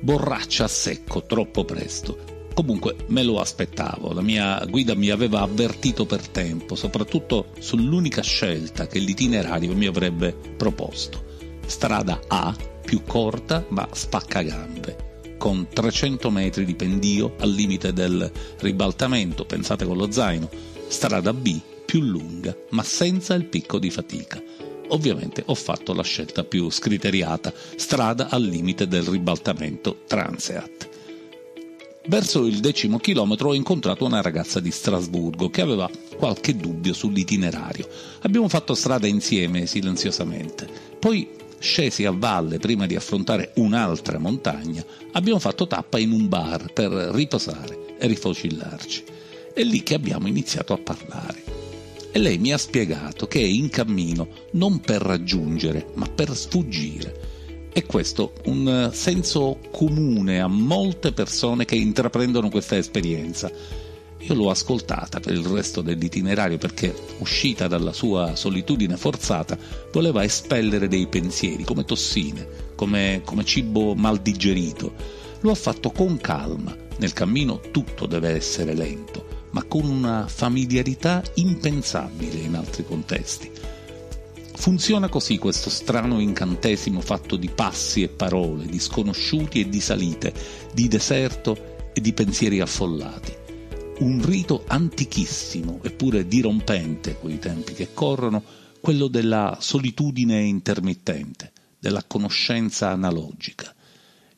borraccia 0.00 0.64
a 0.64 0.66
secco 0.66 1.22
troppo 1.22 1.64
presto. 1.64 2.48
Comunque 2.52 2.96
me 3.06 3.22
lo 3.22 3.38
aspettavo, 3.38 4.12
la 4.12 4.22
mia 4.22 4.58
guida 4.68 4.96
mi 4.96 5.10
aveva 5.10 5.42
avvertito 5.42 6.04
per 6.04 6.26
tempo, 6.26 6.74
soprattutto 6.74 7.50
sull'unica 7.60 8.22
scelta 8.22 8.88
che 8.88 8.98
l'itinerario 8.98 9.72
mi 9.76 9.86
avrebbe 9.86 10.34
proposto. 10.56 11.22
Strada 11.64 12.22
A, 12.26 12.52
più 12.84 13.04
corta 13.04 13.64
ma 13.68 13.86
spaccagambe, 13.92 15.34
con 15.38 15.68
300 15.72 16.28
metri 16.28 16.64
di 16.64 16.74
pendio 16.74 17.36
al 17.38 17.50
limite 17.50 17.92
del 17.92 18.28
ribaltamento, 18.58 19.44
pensate 19.44 19.84
con 19.84 19.96
lo 19.96 20.10
zaino. 20.10 20.50
Strada 20.88 21.32
B, 21.32 21.56
più 21.86 22.00
lunga 22.00 22.54
ma 22.70 22.82
senza 22.82 23.32
il 23.34 23.44
picco 23.44 23.78
di 23.78 23.90
fatica. 23.90 24.42
Ovviamente 24.88 25.42
ho 25.46 25.54
fatto 25.54 25.94
la 25.94 26.02
scelta 26.02 26.44
più 26.44 26.70
scriteriata, 26.70 27.52
strada 27.76 28.28
al 28.28 28.42
limite 28.42 28.86
del 28.86 29.04
ribaltamento 29.04 30.02
Transeat. 30.06 30.88
Verso 32.08 32.46
il 32.46 32.60
decimo 32.60 32.98
chilometro 32.98 33.48
ho 33.48 33.54
incontrato 33.54 34.04
una 34.04 34.20
ragazza 34.20 34.60
di 34.60 34.70
Strasburgo 34.70 35.50
che 35.50 35.60
aveva 35.60 35.90
qualche 36.16 36.54
dubbio 36.54 36.92
sull'itinerario. 36.92 37.88
Abbiamo 38.20 38.48
fatto 38.48 38.74
strada 38.74 39.08
insieme 39.08 39.66
silenziosamente. 39.66 40.68
Poi, 41.00 41.28
scesi 41.58 42.04
a 42.04 42.12
valle 42.12 42.58
prima 42.58 42.86
di 42.86 42.94
affrontare 42.94 43.50
un'altra 43.56 44.18
montagna, 44.18 44.84
abbiamo 45.12 45.40
fatto 45.40 45.66
tappa 45.66 45.98
in 45.98 46.12
un 46.12 46.28
bar 46.28 46.72
per 46.72 46.92
riposare 46.92 47.96
e 47.98 48.06
rifocillarci. 48.06 49.04
È 49.52 49.62
lì 49.64 49.82
che 49.82 49.94
abbiamo 49.94 50.28
iniziato 50.28 50.74
a 50.74 50.78
parlare. 50.78 51.45
E 52.16 52.18
lei 52.18 52.38
mi 52.38 52.50
ha 52.50 52.56
spiegato 52.56 53.26
che 53.26 53.40
è 53.40 53.44
in 53.44 53.68
cammino 53.68 54.28
non 54.52 54.80
per 54.80 55.02
raggiungere, 55.02 55.88
ma 55.96 56.06
per 56.06 56.34
sfuggire 56.34 57.68
è 57.70 57.84
questo 57.84 58.32
un 58.46 58.88
senso 58.94 59.58
comune 59.70 60.40
a 60.40 60.46
molte 60.46 61.12
persone 61.12 61.66
che 61.66 61.74
intraprendono 61.74 62.48
questa 62.48 62.78
esperienza. 62.78 63.52
Io 64.20 64.32
l'ho 64.32 64.48
ascoltata 64.48 65.20
per 65.20 65.34
il 65.34 65.44
resto 65.44 65.82
dell'itinerario 65.82 66.56
perché, 66.56 66.94
uscita 67.18 67.68
dalla 67.68 67.92
sua 67.92 68.34
solitudine 68.34 68.96
forzata, 68.96 69.58
voleva 69.92 70.24
espellere 70.24 70.88
dei 70.88 71.08
pensieri 71.08 71.64
come 71.64 71.84
tossine, 71.84 72.48
come, 72.76 73.20
come 73.26 73.44
cibo 73.44 73.94
mal 73.94 74.22
digerito. 74.22 74.94
Lo 75.40 75.50
ha 75.50 75.54
fatto 75.54 75.90
con 75.90 76.16
calma. 76.16 76.74
Nel 76.96 77.12
cammino 77.12 77.60
tutto 77.70 78.06
deve 78.06 78.30
essere 78.30 78.72
lento, 78.72 79.35
ma 79.56 79.64
con 79.64 79.88
una 79.88 80.28
familiarità 80.28 81.22
impensabile 81.36 82.40
in 82.40 82.56
altri 82.56 82.84
contesti. 82.84 83.50
Funziona 84.54 85.08
così 85.08 85.38
questo 85.38 85.70
strano 85.70 86.20
incantesimo 86.20 87.00
fatto 87.00 87.36
di 87.36 87.48
passi 87.48 88.02
e 88.02 88.08
parole, 88.08 88.66
di 88.66 88.78
sconosciuti 88.78 89.60
e 89.60 89.68
di 89.70 89.80
salite, 89.80 90.34
di 90.74 90.88
deserto 90.88 91.88
e 91.94 92.02
di 92.02 92.12
pensieri 92.12 92.60
affollati. 92.60 93.34
Un 94.00 94.22
rito 94.22 94.64
antichissimo, 94.66 95.80
eppure 95.82 96.28
dirompente 96.28 97.18
coi 97.18 97.38
tempi 97.38 97.72
che 97.72 97.94
corrono, 97.94 98.42
quello 98.78 99.08
della 99.08 99.56
solitudine 99.58 100.38
intermittente, 100.42 101.50
della 101.78 102.04
conoscenza 102.06 102.90
analogica. 102.90 103.74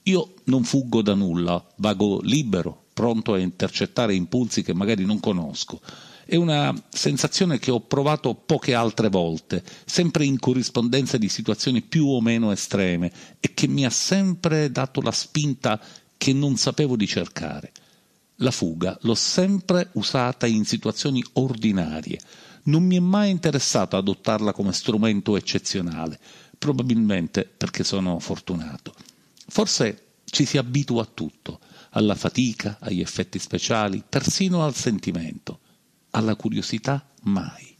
Io 0.05 0.35
non 0.45 0.63
fuggo 0.63 1.03
da 1.03 1.15
nulla, 1.15 1.65
vago 1.79 2.21
libero, 2.23 2.85
pronto 2.99 3.35
a 3.35 3.39
intercettare 3.39 4.13
impulsi 4.13 4.65
che 4.65 4.75
magari 4.75 5.05
non 5.05 5.21
conosco, 5.21 5.81
è 6.27 6.35
una 6.35 6.75
sensazione 6.89 7.61
che 7.61 7.71
ho 7.71 7.79
provato 7.79 8.35
poche 8.35 8.75
altre 8.75 9.09
volte, 9.09 9.63
sempre 9.87 10.25
in 10.25 10.41
corrispondenza 10.41 11.17
di 11.17 11.29
situazioni 11.29 11.81
più 11.83 12.09
o 12.09 12.21
meno 12.21 12.51
estreme 12.51 13.13
e 13.39 13.55
che 13.55 13.69
mi 13.69 13.85
ha 13.87 13.91
sempre 13.91 14.73
dato 14.73 15.01
la 15.01 15.13
spinta 15.13 15.81
che 16.17 16.33
non 16.33 16.57
sapevo 16.57 16.97
di 16.97 17.07
cercare. 17.07 17.71
La 18.39 18.51
fuga 18.51 18.99
l'ho 19.03 19.15
sempre 19.15 19.91
usata 19.93 20.49
in 20.49 20.65
situazioni 20.65 21.23
ordinarie. 21.35 22.19
Non 22.65 22.83
mi 22.83 22.97
è 22.97 23.01
mai 23.01 23.31
interessato 23.31 23.97
adottarla 23.97 24.53
come 24.53 24.73
strumento 24.73 25.37
eccezionale, 25.37 26.19
probabilmente 26.59 27.45
perché 27.45 27.85
sono 27.85 28.19
fortunato. 28.19 28.93
Forse 29.47 30.07
ci 30.25 30.45
si 30.45 30.59
abitua 30.59 31.03
a 31.03 31.09
tutto, 31.15 31.61
alla 31.91 32.15
fatica, 32.15 32.79
agli 32.81 33.01
effetti 33.01 33.39
speciali, 33.39 34.03
persino 34.09 34.65
al 34.65 34.75
sentimento 34.75 35.61
alla 36.11 36.37
curiosità 36.37 37.07
mai. 37.23 37.77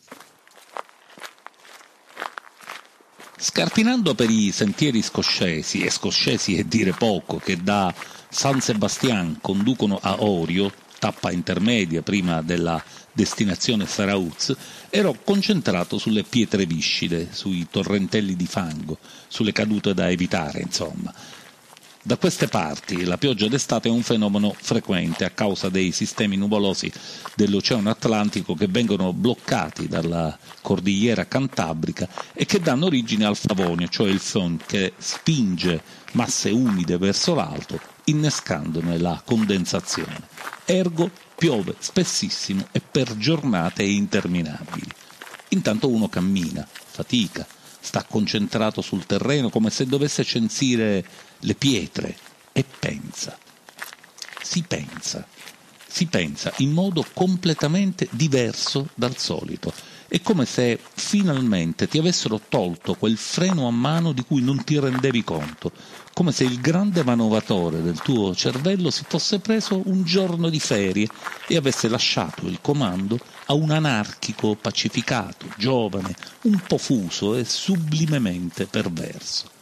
Scarpinando 3.41 4.15
per 4.15 4.29
i 4.31 4.51
sentieri 4.51 5.01
scoscesi, 5.01 5.83
e 5.83 5.91
scoscesi 5.91 6.57
è 6.57 6.65
dire 6.65 6.93
poco, 6.93 7.39
che 7.39 7.57
da 7.57 7.95
San 8.29 8.61
Sebastian 8.61 9.39
conducono 9.41 9.99
a 10.03 10.23
Orio, 10.23 10.73
tappa 10.99 11.31
intermedia 11.31 12.03
prima 12.03 12.43
della 12.43 12.83
destinazione 13.13 13.87
Sarauz, 13.87 14.55
ero 14.91 15.17
concentrato 15.23 15.99
sulle 15.99 16.25
pietre 16.25 16.67
viscide, 16.67 17.29
sui 17.31 17.69
torrentelli 17.71 18.35
di 18.35 18.47
fango, 18.47 18.99
sulle 19.29 19.53
cadute 19.53 19.95
da 19.95 20.11
evitare, 20.11 20.61
insomma, 20.61 21.15
da 22.09 22.17
queste 22.17 22.47
parti 22.49 23.05
la 23.05 23.19
pioggia 23.19 23.49
d'estate 23.49 23.91
è 23.91 23.93
un 23.93 24.03
fenomeno 24.03 24.55
frequente 24.59 25.27
a 25.27 25.31
causa 25.31 25.69
dei 25.69 25.93
sistemi 25.93 26.37
nuvolosi 26.37 26.91
dell'Oceano 27.37 27.91
Atlantico 27.91 28.55
che 28.55 28.67
vengono 28.67 29.13
bloccati 29.13 29.89
dalla 29.89 30.35
cordigliera 30.63 31.27
cantabrica 31.27 32.09
e 32.33 32.47
che 32.47 32.61
danno 32.61 32.87
origine 32.87 33.27
al 33.27 33.37
favonio, 33.37 33.89
cioè 33.89 34.09
il 34.09 34.21
fon 34.21 34.59
che 34.65 34.95
spinge 34.97 35.83
masse 36.13 36.49
umide 36.49 36.97
verso 36.97 37.35
l'alto 37.35 37.79
innescandone 38.05 38.97
la 38.97 39.21
condensazione. 39.23 40.23
Ergo 40.65 41.11
piove 41.37 41.75
spessissimo 41.79 42.69
e 42.73 42.81
per 42.81 43.19
giornate 43.19 43.83
interminabili. 43.83 44.89
Intanto 45.49 45.91
uno 45.91 46.09
cammina, 46.09 46.67
fatica, 46.73 47.47
sta 47.81 48.05
concentrato 48.05 48.83
sul 48.83 49.07
terreno 49.07 49.51
come 49.51 49.71
se 49.71 49.87
dovesse 49.87 50.25
censire 50.25 51.05
le 51.41 51.55
pietre 51.55 52.17
e 52.53 52.65
pensa. 52.79 53.39
Si 54.43 54.63
pensa, 54.63 55.27
si 55.87 56.07
pensa 56.07 56.53
in 56.59 56.73
modo 56.73 57.05
completamente 57.13 58.09
diverso 58.11 58.89
dal 58.95 59.17
solito. 59.17 59.73
È 60.11 60.23
come 60.23 60.47
se 60.47 60.81
finalmente 60.95 61.87
ti 61.87 61.99
avessero 61.99 62.41
tolto 62.49 62.95
quel 62.95 63.19
freno 63.19 63.69
a 63.69 63.71
mano 63.71 64.13
di 64.13 64.25
cui 64.25 64.41
non 64.41 64.65
ti 64.65 64.79
rendevi 64.79 65.23
conto, 65.23 65.71
come 66.15 66.33
se 66.33 66.45
il 66.45 66.63
grande 66.63 67.05
manovatore 67.05 67.83
del 67.83 68.01
tuo 68.01 68.35
cervello 68.35 68.91
si 68.91 69.05
fosse 69.07 69.39
preso 69.41 69.83
un 69.85 70.05
giorno 70.05 70.49
di 70.49 70.61
ferie 70.61 71.07
e 71.47 71.59
avesse 71.59 71.89
lasciato 71.89 72.47
il 72.47 72.59
comando 72.63 73.19
a 73.49 73.53
un 73.53 73.71
anarchico 73.71 74.55
pacificato, 74.55 75.45
giovane, 75.59 76.17
un 76.45 76.59
po' 76.67 76.79
fuso 76.79 77.37
e 77.37 77.45
sublimemente 77.45 78.65
perverso. 78.65 79.58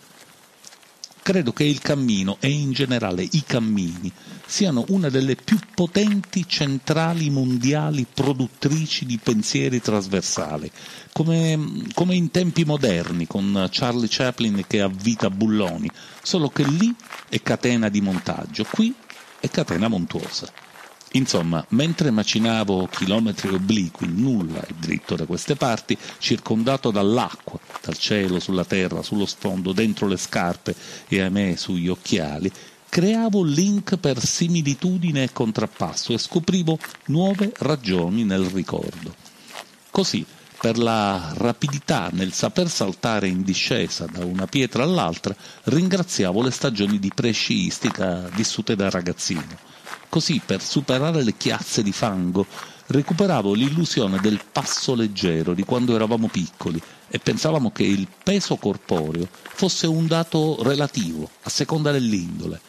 Credo 1.26 1.52
che 1.52 1.64
il 1.64 1.80
cammino 1.80 2.36
e 2.38 2.48
in 2.50 2.70
generale 2.70 3.26
i 3.28 3.42
cammini 3.44 4.12
siano 4.46 4.84
una 4.90 5.08
delle 5.08 5.34
più 5.34 5.58
potenti 5.74 6.44
centrali 6.46 7.30
mondiali 7.30 8.06
produttrici 8.08 9.04
di 9.04 9.18
pensieri 9.20 9.80
trasversali, 9.80 10.70
come, 11.12 11.82
come 11.94 12.14
in 12.14 12.30
tempi 12.30 12.64
moderni 12.64 13.26
con 13.26 13.66
Charlie 13.72 14.06
Chaplin 14.08 14.62
che 14.68 14.80
avvita 14.80 15.28
bulloni, 15.28 15.90
solo 16.22 16.48
che 16.48 16.62
lì 16.62 16.94
è 17.28 17.42
catena 17.42 17.88
di 17.88 18.00
montaggio, 18.00 18.64
qui 18.70 18.94
è 19.40 19.48
catena 19.50 19.88
montuosa. 19.88 20.65
Insomma, 21.12 21.64
mentre 21.70 22.10
macinavo 22.10 22.88
chilometri 22.88 23.48
obliqui, 23.48 24.06
nulla 24.06 24.60
è 24.60 24.72
dritto 24.78 25.14
da 25.14 25.24
queste 25.24 25.54
parti, 25.54 25.96
circondato 26.18 26.90
dall'acqua, 26.90 27.58
dal 27.80 27.96
cielo, 27.96 28.40
sulla 28.40 28.64
terra, 28.64 29.02
sullo 29.02 29.24
sfondo, 29.24 29.72
dentro 29.72 30.08
le 30.08 30.16
scarpe 30.16 30.74
e 31.08 31.20
a 31.20 31.30
me 31.30 31.56
sugli 31.56 31.88
occhiali, 31.88 32.52
creavo 32.88 33.42
link 33.42 33.96
per 33.96 34.22
similitudine 34.22 35.22
e 35.22 35.32
contrappasso 35.32 36.12
e 36.12 36.18
scoprivo 36.18 36.78
nuove 37.06 37.52
ragioni 37.58 38.24
nel 38.24 38.44
ricordo. 38.44 39.14
Così, 39.90 40.26
per 40.60 40.76
la 40.76 41.32
rapidità 41.36 42.10
nel 42.12 42.32
saper 42.32 42.68
saltare 42.68 43.28
in 43.28 43.42
discesa 43.42 44.06
da 44.06 44.24
una 44.24 44.46
pietra 44.46 44.82
all'altra, 44.82 45.34
ringraziavo 45.64 46.42
le 46.42 46.50
stagioni 46.50 46.98
di 46.98 47.12
presciistica 47.14 48.28
vissute 48.34 48.74
da 48.74 48.90
ragazzino 48.90 49.65
Così, 50.08 50.40
per 50.44 50.62
superare 50.62 51.22
le 51.22 51.36
chiazze 51.36 51.82
di 51.82 51.92
fango, 51.92 52.46
recuperavo 52.86 53.52
l'illusione 53.52 54.18
del 54.20 54.40
passo 54.50 54.94
leggero 54.94 55.54
di 55.54 55.64
quando 55.64 55.94
eravamo 55.94 56.28
piccoli 56.28 56.80
e 57.08 57.18
pensavamo 57.18 57.70
che 57.70 57.82
il 57.82 58.06
peso 58.22 58.56
corporeo 58.56 59.28
fosse 59.30 59.86
un 59.86 60.06
dato 60.06 60.62
relativo, 60.62 61.28
a 61.42 61.50
seconda 61.50 61.90
dell'indole. 61.90 62.60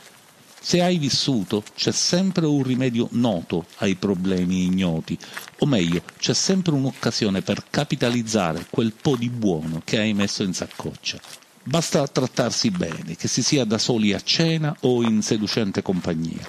Se 0.59 0.81
hai 0.81 0.97
vissuto, 0.97 1.63
c'è 1.75 1.91
sempre 1.91 2.45
un 2.45 2.63
rimedio 2.63 3.07
noto 3.11 3.67
ai 3.77 3.95
problemi 3.95 4.65
ignoti, 4.65 5.17
o 5.59 5.65
meglio, 5.65 6.01
c'è 6.17 6.33
sempre 6.33 6.73
un'occasione 6.73 7.41
per 7.41 7.65
capitalizzare 7.69 8.65
quel 8.69 8.93
po' 8.99 9.15
di 9.15 9.29
buono 9.29 9.81
che 9.85 9.99
hai 9.99 10.13
messo 10.13 10.43
in 10.43 10.53
saccoccia. 10.53 11.19
Basta 11.63 12.07
trattarsi 12.07 12.71
bene, 12.71 13.15
che 13.15 13.27
si 13.27 13.43
sia 13.43 13.65
da 13.65 13.77
soli 13.77 14.13
a 14.13 14.19
cena 14.19 14.75
o 14.81 15.03
in 15.03 15.21
seducente 15.21 15.81
compagnia. 15.81 16.45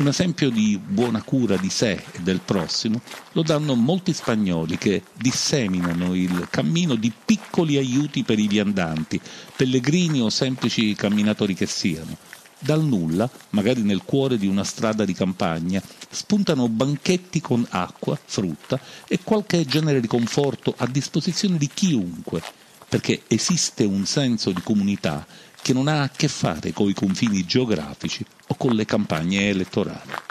Un 0.00 0.08
esempio 0.08 0.48
di 0.48 0.80
buona 0.82 1.22
cura 1.22 1.58
di 1.58 1.68
sé 1.68 1.90
e 2.12 2.20
del 2.20 2.40
prossimo 2.42 3.02
lo 3.32 3.42
danno 3.42 3.74
molti 3.74 4.14
spagnoli 4.14 4.78
che 4.78 5.02
disseminano 5.12 6.14
il 6.14 6.48
cammino 6.48 6.94
di 6.94 7.12
piccoli 7.22 7.76
aiuti 7.76 8.22
per 8.22 8.38
i 8.38 8.48
viandanti, 8.48 9.20
pellegrini 9.54 10.22
o 10.22 10.30
semplici 10.30 10.94
camminatori 10.94 11.52
che 11.52 11.66
siano. 11.66 12.16
Dal 12.58 12.82
nulla, 12.82 13.28
magari 13.50 13.82
nel 13.82 14.00
cuore 14.02 14.38
di 14.38 14.46
una 14.46 14.64
strada 14.64 15.04
di 15.04 15.12
campagna, 15.12 15.82
spuntano 16.08 16.66
banchetti 16.70 17.42
con 17.42 17.66
acqua, 17.68 18.18
frutta 18.24 18.80
e 19.06 19.18
qualche 19.22 19.66
genere 19.66 20.00
di 20.00 20.06
conforto 20.06 20.72
a 20.78 20.86
disposizione 20.86 21.58
di 21.58 21.68
chiunque, 21.68 22.42
perché 22.88 23.24
esiste 23.26 23.84
un 23.84 24.06
senso 24.06 24.50
di 24.50 24.62
comunità 24.62 25.26
che 25.60 25.74
non 25.74 25.88
ha 25.88 26.00
a 26.04 26.08
che 26.08 26.28
fare 26.28 26.72
con 26.72 26.88
i 26.88 26.94
confini 26.94 27.44
geografici 27.44 28.24
o 28.50 28.54
con 28.56 28.74
le 28.74 28.84
campagne 28.84 29.48
elettorali. 29.48 30.28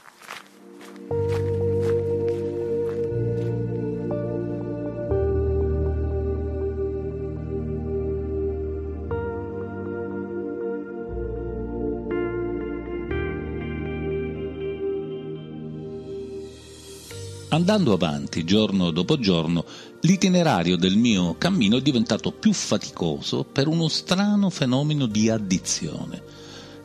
Andando 17.51 17.93
avanti 17.93 18.43
giorno 18.43 18.91
dopo 18.91 19.17
giorno, 19.19 19.65
l'itinerario 20.01 20.77
del 20.77 20.95
mio 20.95 21.35
cammino 21.37 21.77
è 21.77 21.81
diventato 21.81 22.31
più 22.31 22.53
faticoso 22.53 23.43
per 23.43 23.67
uno 23.67 23.87
strano 23.87 24.49
fenomeno 24.49 25.07
di 25.07 25.29
addizione. 25.29 26.38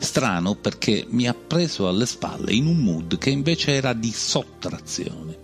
Strano 0.05 0.55
perché 0.55 1.05
mi 1.09 1.27
ha 1.27 1.33
preso 1.33 1.89
alle 1.89 2.05
spalle 2.05 2.53
in 2.53 2.67
un 2.67 2.77
mood 2.77 3.17
che 3.17 3.29
invece 3.29 3.73
era 3.73 3.91
di 3.91 4.11
sottrazione. 4.11 5.37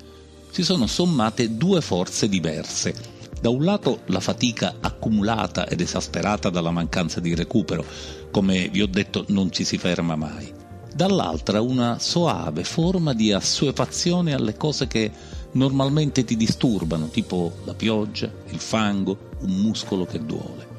Si 0.50 0.64
sono 0.64 0.88
sommate 0.88 1.58
due 1.58 1.82
forze 1.82 2.30
diverse. 2.30 3.20
Da 3.42 3.50
un 3.50 3.66
lato 3.66 4.04
la 4.06 4.20
fatica 4.20 4.76
accumulata 4.80 5.68
ed 5.68 5.82
esasperata 5.82 6.50
dalla 6.50 6.72
mancanza 6.72 7.20
di 7.20 7.36
recupero, 7.36 7.84
come 8.32 8.70
vi 8.70 8.82
ho 8.82 8.88
detto 8.88 9.26
non 9.30 9.52
ci 9.52 9.66
si 9.66 9.78
ferma 9.78 10.16
mai 10.16 10.60
dall'altra 10.94 11.62
una 11.62 12.00
soave 12.00 12.64
forma 12.64 13.14
di 13.14 13.32
assuefazione 13.32 14.34
alle 14.34 14.58
cose 14.58 14.88
che 14.88 15.12
normalmente 15.54 16.24
ti 16.24 16.36
disturbano, 16.36 17.08
tipo 17.08 17.54
la 17.64 17.74
pioggia, 17.74 18.32
il 18.50 18.60
fango, 18.60 19.30
un 19.40 19.52
muscolo 19.52 20.06
che 20.06 20.24
duole. 20.24 20.71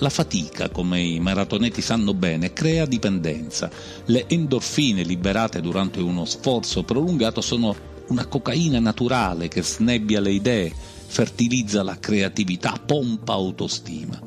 La 0.00 0.08
fatica, 0.08 0.70
come 0.70 0.98
i 0.98 1.20
maratoneti 1.20 1.82
sanno 1.82 2.14
bene, 2.14 2.54
crea 2.54 2.86
dipendenza. 2.86 3.70
Le 4.06 4.24
endorfine 4.28 5.02
liberate 5.02 5.60
durante 5.60 6.00
uno 6.00 6.24
sforzo 6.24 6.84
prolungato 6.84 7.42
sono 7.42 7.76
una 8.08 8.24
cocaina 8.24 8.78
naturale 8.80 9.48
che 9.48 9.62
snebbia 9.62 10.20
le 10.20 10.30
idee, 10.30 10.72
fertilizza 11.06 11.82
la 11.82 11.98
creatività, 11.98 12.80
pompa 12.84 13.34
autostima. 13.34 14.18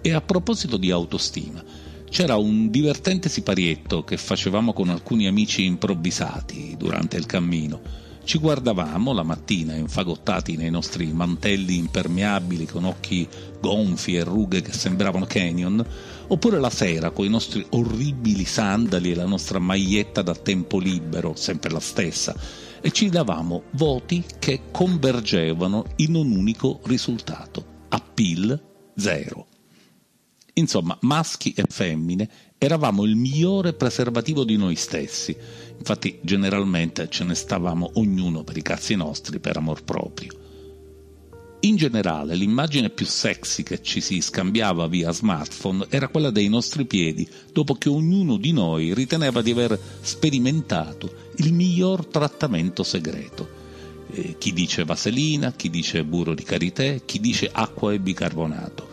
E 0.00 0.12
a 0.12 0.20
proposito 0.20 0.76
di 0.76 0.90
autostima, 0.90 1.62
c'era 2.10 2.34
un 2.34 2.68
divertente 2.68 3.28
siparietto 3.28 4.02
che 4.02 4.16
facevamo 4.16 4.72
con 4.72 4.88
alcuni 4.88 5.28
amici 5.28 5.64
improvvisati 5.64 6.74
durante 6.76 7.16
il 7.16 7.26
cammino. 7.26 8.03
Ci 8.24 8.38
guardavamo 8.38 9.12
la 9.12 9.22
mattina 9.22 9.74
infagottati 9.74 10.56
nei 10.56 10.70
nostri 10.70 11.12
mantelli 11.12 11.76
impermeabili 11.76 12.64
con 12.64 12.84
occhi 12.84 13.28
gonfi 13.60 14.16
e 14.16 14.24
rughe 14.24 14.62
che 14.62 14.72
sembravano 14.72 15.26
canyon, 15.26 15.84
oppure 16.28 16.58
la 16.58 16.70
sera 16.70 17.10
con 17.10 17.26
i 17.26 17.28
nostri 17.28 17.64
orribili 17.70 18.46
sandali 18.46 19.10
e 19.12 19.14
la 19.14 19.26
nostra 19.26 19.58
maglietta 19.58 20.22
da 20.22 20.34
tempo 20.34 20.78
libero, 20.78 21.36
sempre 21.36 21.70
la 21.70 21.80
stessa, 21.80 22.34
e 22.80 22.90
ci 22.92 23.10
davamo 23.10 23.64
voti 23.72 24.24
che 24.38 24.62
convergevano 24.70 25.84
in 25.96 26.14
un 26.14 26.30
unico 26.30 26.80
risultato, 26.84 27.64
appeal 27.90 28.58
zero. 28.96 29.46
Insomma, 30.54 30.96
maschi 31.00 31.52
e 31.52 31.64
femmine 31.68 32.28
eravamo 32.58 33.04
il 33.04 33.16
migliore 33.16 33.72
preservativo 33.74 34.44
di 34.44 34.56
noi 34.56 34.76
stessi. 34.76 35.36
Infatti, 35.78 36.18
generalmente 36.22 37.08
ce 37.08 37.24
ne 37.24 37.34
stavamo 37.34 37.92
ognuno 37.94 38.42
per 38.42 38.56
i 38.56 38.62
cazzi 38.62 38.94
nostri, 38.94 39.38
per 39.38 39.56
amor 39.56 39.82
proprio. 39.84 40.42
In 41.64 41.76
generale, 41.76 42.34
l'immagine 42.34 42.90
più 42.90 43.06
sexy 43.06 43.62
che 43.62 43.80
ci 43.80 44.02
si 44.02 44.20
scambiava 44.20 44.86
via 44.86 45.10
smartphone 45.12 45.86
era 45.88 46.08
quella 46.08 46.30
dei 46.30 46.48
nostri 46.48 46.84
piedi, 46.84 47.26
dopo 47.52 47.74
che 47.74 47.88
ognuno 47.88 48.36
di 48.36 48.52
noi 48.52 48.92
riteneva 48.92 49.40
di 49.40 49.50
aver 49.50 49.78
sperimentato 50.02 51.10
il 51.36 51.54
miglior 51.54 52.04
trattamento 52.04 52.82
segreto. 52.82 53.62
Eh, 54.10 54.36
chi 54.36 54.52
dice 54.52 54.84
vaselina, 54.84 55.52
chi 55.52 55.70
dice 55.70 56.04
burro 56.04 56.34
di 56.34 56.42
karité, 56.42 57.00
chi 57.06 57.18
dice 57.18 57.48
acqua 57.50 57.94
e 57.94 57.98
bicarbonato. 57.98 58.88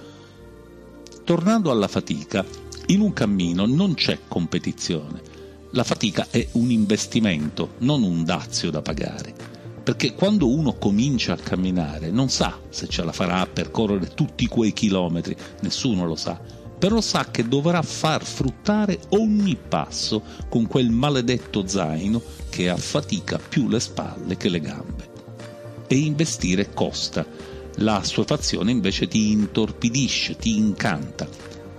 Tornando 1.25 1.71
alla 1.71 1.89
fatica, 1.89 2.45
in 2.87 3.01
un 3.01 3.11
cammino 3.11 3.65
non 3.65 3.95
c'è 3.95 4.19
competizione. 4.29 5.30
La 5.73 5.85
fatica 5.85 6.27
è 6.29 6.45
un 6.53 6.69
investimento, 6.69 7.75
non 7.79 8.03
un 8.03 8.25
dazio 8.25 8.69
da 8.71 8.81
pagare. 8.81 9.33
Perché 9.81 10.13
quando 10.13 10.49
uno 10.49 10.73
comincia 10.73 11.33
a 11.33 11.37
camminare 11.37 12.11
non 12.11 12.29
sa 12.29 12.59
se 12.69 12.87
ce 12.89 13.03
la 13.05 13.13
farà 13.13 13.39
a 13.39 13.47
percorrere 13.47 14.13
tutti 14.13 14.47
quei 14.47 14.73
chilometri, 14.73 15.35
nessuno 15.61 16.05
lo 16.05 16.15
sa, 16.15 16.39
però 16.77 16.99
sa 16.99 17.31
che 17.31 17.47
dovrà 17.47 17.81
far 17.81 18.25
fruttare 18.25 18.99
ogni 19.09 19.55
passo 19.55 20.21
con 20.49 20.67
quel 20.67 20.89
maledetto 20.89 21.65
zaino 21.65 22.21
che 22.49 22.69
affatica 22.69 23.37
più 23.37 23.69
le 23.69 23.79
spalle 23.79 24.35
che 24.35 24.49
le 24.49 24.59
gambe. 24.59 25.09
E 25.87 25.95
investire 25.95 26.73
costa, 26.73 27.25
la 27.75 27.95
assuefazione 27.97 28.71
invece 28.71 29.07
ti 29.07 29.31
intorpidisce, 29.31 30.35
ti 30.35 30.57
incanta. 30.57 31.27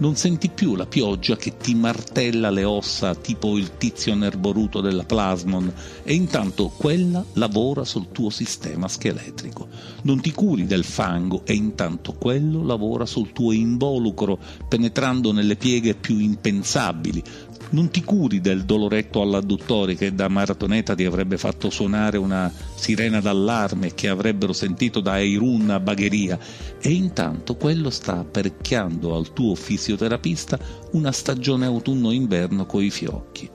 Non 0.03 0.17
senti 0.17 0.49
più 0.49 0.75
la 0.75 0.87
pioggia 0.87 1.37
che 1.37 1.59
ti 1.59 1.77
martella 1.77 2.51
le 2.51 2.65
ossa 2.65 3.15
tipo 3.15 3.57
il 3.57 3.77
tizio 3.77 4.17
nerboruto 4.17 4.81
della 4.81 5.05
plasmon 5.05 5.73
e 6.03 6.13
intanto 6.13 6.73
quella 6.77 7.25
lavora 7.35 7.85
sul 7.85 8.11
tuo 8.11 8.29
sistema 8.29 8.89
scheletrico. 8.89 9.69
Non 10.03 10.21
ti 10.21 10.33
curi 10.33 10.67
del 10.67 10.83
fango 10.83 11.43
e 11.45 11.53
intanto 11.53 12.15
quello 12.15 12.65
lavora 12.65 13.07
sul 13.07 13.31
tuo 13.31 13.53
involucro 13.53 14.41
penetrando 14.69 15.31
nelle 15.31 15.55
pieghe 15.55 15.95
più 15.95 16.19
impensabili, 16.19 17.23
non 17.73 17.91
ti 17.91 18.03
curi 18.03 18.41
del 18.41 18.65
doloretto 18.65 19.21
all'adduttore 19.21 19.95
che 19.95 20.15
da 20.15 20.29
maratoneta 20.29 20.95
ti 20.95 21.05
avrebbe 21.05 21.37
fatto 21.37 21.71
suonare 21.71 22.17
una 22.17 22.53
sirena 22.75 23.21
d'allarme 23.21 23.95
che 23.95 24.09
avrebbero 24.09 24.53
sentito 24.53 25.01
da 25.01 25.19
Eirun 25.19 25.71
a 25.71 25.81
Bagheria 25.81 26.39
e 26.81 26.91
intanto 26.91 27.57
quello 27.57 27.91
sta 27.91 28.19
apparecchiando 28.19 29.15
al 29.15 29.33
tuo 29.33 29.55
fisioterapista 29.55 30.59
una 30.93 31.13
stagione 31.13 31.67
autunno-inverno 31.67 32.67
coi 32.67 32.91
fiocchi. 32.91 33.49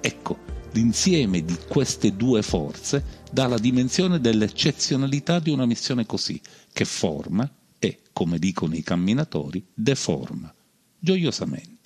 Ecco, 0.00 0.38
l'insieme 0.72 1.44
di 1.44 1.56
queste 1.68 2.16
due 2.16 2.42
forze 2.42 3.18
dà 3.30 3.46
la 3.46 3.58
dimensione 3.58 4.20
dell'eccezionalità 4.20 5.38
di 5.38 5.50
una 5.50 5.66
missione 5.66 6.06
così, 6.06 6.40
che 6.72 6.84
forma 6.84 7.48
e, 7.78 8.00
come 8.12 8.38
dicono 8.38 8.74
i 8.74 8.82
camminatori, 8.82 9.64
deforma, 9.74 10.52
gioiosamente. 10.98 11.79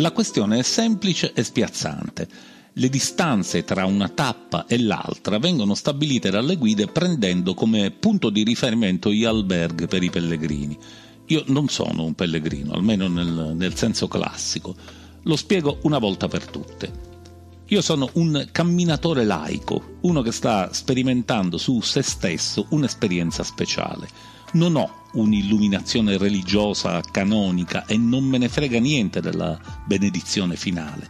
La 0.00 0.12
questione 0.12 0.60
è 0.60 0.62
semplice 0.62 1.32
e 1.32 1.42
spiazzante. 1.42 2.28
Le 2.74 2.88
distanze 2.88 3.64
tra 3.64 3.84
una 3.84 4.08
tappa 4.08 4.66
e 4.66 4.78
l'altra 4.78 5.38
vengono 5.38 5.74
stabilite 5.74 6.30
dalle 6.30 6.54
guide 6.54 6.86
prendendo 6.86 7.52
come 7.52 7.90
punto 7.90 8.30
di 8.30 8.44
riferimento 8.44 9.10
gli 9.12 9.24
alberghi 9.24 9.88
per 9.88 10.04
i 10.04 10.08
pellegrini. 10.10 10.78
Io 11.26 11.42
non 11.48 11.66
sono 11.66 12.04
un 12.04 12.14
pellegrino, 12.14 12.74
almeno 12.74 13.08
nel, 13.08 13.54
nel 13.56 13.74
senso 13.74 14.06
classico. 14.06 14.76
Lo 15.24 15.34
spiego 15.34 15.80
una 15.82 15.98
volta 15.98 16.28
per 16.28 16.46
tutte. 16.46 16.92
Io 17.66 17.82
sono 17.82 18.08
un 18.14 18.48
camminatore 18.52 19.24
laico, 19.24 19.96
uno 20.02 20.22
che 20.22 20.30
sta 20.30 20.72
sperimentando 20.72 21.58
su 21.58 21.80
se 21.80 22.02
stesso 22.02 22.66
un'esperienza 22.70 23.42
speciale. 23.42 24.08
Non 24.52 24.76
ho 24.76 24.90
un'illuminazione 25.12 26.16
religiosa 26.16 27.00
canonica 27.10 27.84
e 27.86 27.96
non 27.96 28.24
me 28.24 28.38
ne 28.38 28.48
frega 28.48 28.78
niente 28.78 29.20
della 29.20 29.58
benedizione 29.84 30.56
finale. 30.56 31.08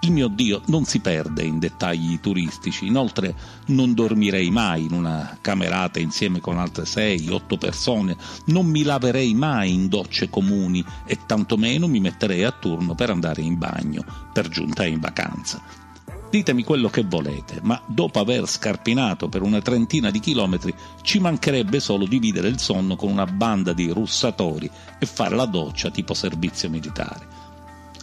Il 0.00 0.12
mio 0.12 0.28
Dio 0.28 0.62
non 0.66 0.84
si 0.84 1.00
perde 1.00 1.42
in 1.42 1.58
dettagli 1.58 2.20
turistici, 2.20 2.86
inoltre 2.86 3.34
non 3.66 3.94
dormirei 3.94 4.48
mai 4.48 4.84
in 4.84 4.92
una 4.92 5.36
camerata 5.40 5.98
insieme 5.98 6.40
con 6.40 6.56
altre 6.56 6.86
sei, 6.86 7.28
otto 7.28 7.56
persone, 7.58 8.16
non 8.46 8.66
mi 8.66 8.84
laverei 8.84 9.34
mai 9.34 9.74
in 9.74 9.88
docce 9.88 10.30
comuni 10.30 10.84
e 11.04 11.18
tantomeno 11.26 11.88
mi 11.88 11.98
metterei 11.98 12.44
a 12.44 12.52
turno 12.52 12.94
per 12.94 13.10
andare 13.10 13.42
in 13.42 13.58
bagno, 13.58 14.04
per 14.32 14.48
giunta 14.48 14.86
in 14.86 15.00
vacanza. 15.00 15.87
Ditemi 16.30 16.62
quello 16.62 16.90
che 16.90 17.04
volete, 17.04 17.58
ma 17.62 17.80
dopo 17.86 18.20
aver 18.20 18.46
scarpinato 18.46 19.30
per 19.30 19.40
una 19.40 19.62
trentina 19.62 20.10
di 20.10 20.20
chilometri 20.20 20.74
ci 21.00 21.20
mancherebbe 21.20 21.80
solo 21.80 22.04
dividere 22.04 22.48
il 22.48 22.60
sonno 22.60 22.96
con 22.96 23.10
una 23.10 23.24
banda 23.24 23.72
di 23.72 23.88
russatori 23.88 24.70
e 24.98 25.06
fare 25.06 25.34
la 25.34 25.46
doccia 25.46 25.90
tipo 25.90 26.12
servizio 26.12 26.68
militare. 26.68 27.26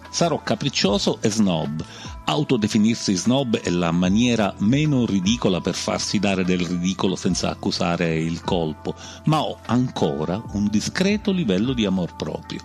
Sarò 0.09 0.41
capriccioso 0.41 1.19
e 1.21 1.29
snob. 1.29 1.85
Autodefinirsi 2.25 3.13
snob 3.13 3.57
è 3.57 3.69
la 3.69 3.91
maniera 3.91 4.55
meno 4.57 5.05
ridicola 5.05 5.61
per 5.61 5.75
farsi 5.75 6.17
dare 6.17 6.43
del 6.43 6.65
ridicolo 6.65 7.15
senza 7.15 7.51
accusare 7.51 8.17
il 8.17 8.41
colpo, 8.41 8.95
ma 9.25 9.43
ho 9.43 9.59
ancora 9.67 10.41
un 10.53 10.67
discreto 10.71 11.31
livello 11.31 11.73
di 11.73 11.85
amor 11.85 12.15
proprio. 12.15 12.61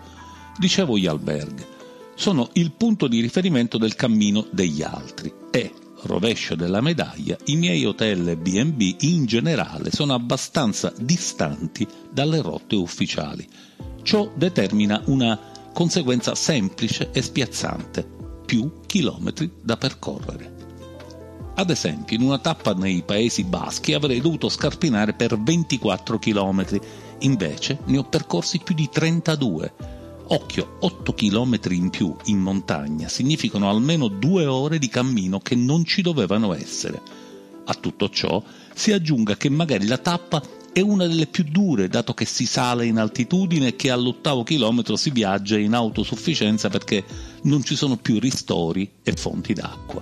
Dicevo 0.56 0.96
gli 0.96 1.06
alberghi, 1.06 1.66
sono 2.14 2.48
il 2.54 2.70
punto 2.70 3.08
di 3.08 3.20
riferimento 3.20 3.76
del 3.76 3.94
cammino 3.94 4.46
degli 4.50 4.82
altri 4.82 5.39
e, 5.50 5.72
rovescio 6.02 6.54
della 6.54 6.80
medaglia, 6.80 7.36
i 7.46 7.56
miei 7.56 7.84
hotel 7.84 8.28
e 8.28 8.36
B&B 8.36 8.96
in 9.00 9.26
generale 9.26 9.90
sono 9.90 10.14
abbastanza 10.14 10.92
distanti 10.98 11.86
dalle 12.10 12.40
rotte 12.40 12.76
ufficiali. 12.76 13.46
Ciò 14.02 14.30
determina 14.34 15.02
una 15.06 15.38
conseguenza 15.72 16.34
semplice 16.34 17.10
e 17.12 17.22
spiazzante, 17.22 18.06
più 18.46 18.80
chilometri 18.86 19.50
da 19.62 19.76
percorrere. 19.76 20.58
Ad 21.54 21.68
esempio, 21.68 22.16
in 22.16 22.22
una 22.22 22.38
tappa 22.38 22.72
nei 22.72 23.02
Paesi 23.02 23.44
Baschi 23.44 23.92
avrei 23.92 24.20
dovuto 24.20 24.48
scarpinare 24.48 25.12
per 25.12 25.38
24 25.38 26.18
km, 26.18 26.80
invece 27.18 27.78
ne 27.84 27.98
ho 27.98 28.04
percorsi 28.04 28.60
più 28.60 28.74
di 28.74 28.88
32. 28.90 29.98
Occhio, 30.32 30.76
8 30.78 31.12
km 31.12 31.58
in 31.70 31.90
più 31.90 32.14
in 32.26 32.38
montagna 32.38 33.08
significano 33.08 33.68
almeno 33.68 34.06
due 34.06 34.46
ore 34.46 34.78
di 34.78 34.88
cammino 34.88 35.40
che 35.40 35.56
non 35.56 35.84
ci 35.84 36.02
dovevano 36.02 36.54
essere. 36.54 37.02
A 37.64 37.74
tutto 37.74 38.08
ciò 38.10 38.40
si 38.72 38.92
aggiunga 38.92 39.36
che 39.36 39.48
magari 39.48 39.88
la 39.88 39.98
tappa 39.98 40.40
è 40.72 40.78
una 40.78 41.08
delle 41.08 41.26
più 41.26 41.42
dure 41.42 41.88
dato 41.88 42.14
che 42.14 42.26
si 42.26 42.46
sale 42.46 42.86
in 42.86 42.98
altitudine 42.98 43.68
e 43.68 43.76
che 43.76 43.90
all'ottavo 43.90 44.44
chilometro 44.44 44.94
si 44.94 45.10
viaggia 45.10 45.58
in 45.58 45.74
autosufficienza 45.74 46.68
perché 46.68 47.04
non 47.42 47.64
ci 47.64 47.74
sono 47.74 47.96
più 47.96 48.20
ristori 48.20 48.88
e 49.02 49.12
fonti 49.14 49.52
d'acqua. 49.52 50.00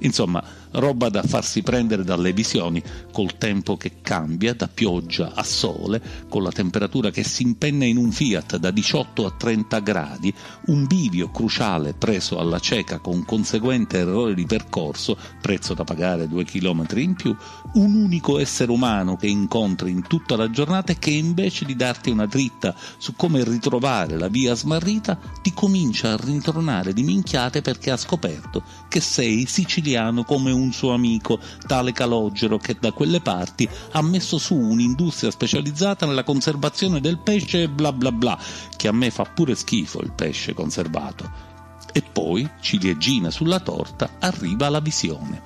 Insomma, 0.00 0.44
roba 0.74 1.08
da 1.08 1.22
farsi 1.22 1.62
prendere 1.62 2.04
dalle 2.04 2.32
visioni, 2.32 2.82
col 3.12 3.36
tempo 3.38 3.76
che 3.76 4.00
cambia 4.00 4.54
da 4.54 4.68
pioggia 4.68 5.32
a 5.34 5.42
sole, 5.42 6.02
con 6.28 6.42
la 6.42 6.50
temperatura 6.50 7.10
che 7.10 7.24
si 7.24 7.42
impenna 7.42 7.84
in 7.84 7.96
un 7.96 8.10
Fiat 8.10 8.56
da 8.56 8.70
18 8.70 9.26
a 9.26 9.30
30 9.30 9.78
gradi, 9.80 10.34
un 10.66 10.86
bivio 10.86 11.30
cruciale 11.30 11.94
preso 11.94 12.38
alla 12.38 12.58
cieca 12.58 12.98
con 12.98 13.24
conseguente 13.24 13.98
errore 13.98 14.34
di 14.34 14.46
percorso, 14.46 15.16
prezzo 15.40 15.74
da 15.74 15.84
pagare 15.84 16.28
due 16.28 16.44
chilometri 16.44 17.02
in 17.02 17.14
più, 17.14 17.36
un 17.74 17.94
unico 17.94 18.38
essere 18.38 18.70
umano 18.70 19.16
che 19.16 19.26
incontri 19.26 19.90
in 19.90 20.06
tutta 20.06 20.36
la 20.36 20.50
giornata 20.50 20.92
e 20.92 20.98
che 20.98 21.10
invece 21.10 21.64
di 21.64 21.76
darti 21.76 22.10
una 22.10 22.26
dritta 22.26 22.74
su 22.98 23.14
come 23.14 23.44
ritrovare 23.44 24.18
la 24.18 24.28
via 24.28 24.54
smarrita, 24.54 25.18
ti 25.42 25.52
comincia 25.52 26.12
a 26.12 26.16
rintronare 26.16 26.92
di 26.92 27.02
minchiate 27.02 27.62
perché 27.62 27.90
ha 27.90 27.96
scoperto 27.96 28.62
che 28.88 29.00
sei 29.00 29.46
siciliano 29.46 30.24
come 30.24 30.50
un 30.50 30.63
un 30.64 30.72
suo 30.72 30.92
amico, 30.92 31.38
tale 31.66 31.92
Calogero, 31.92 32.58
che 32.58 32.76
da 32.80 32.92
quelle 32.92 33.20
parti 33.20 33.68
ha 33.92 34.02
messo 34.02 34.38
su 34.38 34.56
un'industria 34.56 35.30
specializzata 35.30 36.06
nella 36.06 36.24
conservazione 36.24 37.00
del 37.00 37.18
pesce 37.18 37.62
e 37.62 37.68
bla 37.68 37.92
bla 37.92 38.10
bla, 38.10 38.38
che 38.76 38.88
a 38.88 38.92
me 38.92 39.10
fa 39.10 39.24
pure 39.24 39.54
schifo 39.54 40.00
il 40.00 40.12
pesce 40.12 40.54
conservato. 40.54 41.52
E 41.92 42.02
poi, 42.02 42.48
ciliegina 42.60 43.30
sulla 43.30 43.60
torta, 43.60 44.16
arriva 44.18 44.68
la 44.68 44.80
visione. 44.80 45.42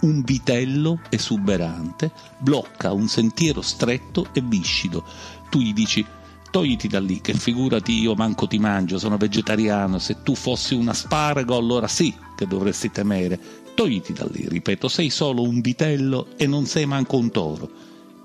Un 0.00 0.22
vitello 0.22 1.00
esuberante 1.08 2.12
blocca 2.38 2.92
un 2.92 3.08
sentiero 3.08 3.62
stretto 3.62 4.28
e 4.32 4.42
viscido. 4.42 5.02
Tu 5.48 5.60
gli 5.60 5.72
dici 5.72 6.06
togliti 6.54 6.86
da 6.86 7.00
lì, 7.00 7.20
che 7.20 7.34
figurati 7.34 7.98
io 7.98 8.14
manco 8.14 8.46
ti 8.46 8.60
mangio, 8.60 8.96
sono 8.98 9.16
vegetariano, 9.16 9.98
se 9.98 10.22
tu 10.22 10.36
fossi 10.36 10.74
un 10.74 10.86
asparago 10.86 11.56
allora 11.56 11.88
sì 11.88 12.14
che 12.36 12.46
dovresti 12.46 12.92
temere, 12.92 13.63
Togliti 13.74 14.12
da 14.12 14.26
lì, 14.30 14.46
ripeto, 14.48 14.88
sei 14.88 15.10
solo 15.10 15.42
un 15.42 15.60
vitello 15.60 16.28
e 16.36 16.46
non 16.46 16.64
sei 16.64 16.86
manco 16.86 17.16
un 17.16 17.30
toro. 17.30 17.70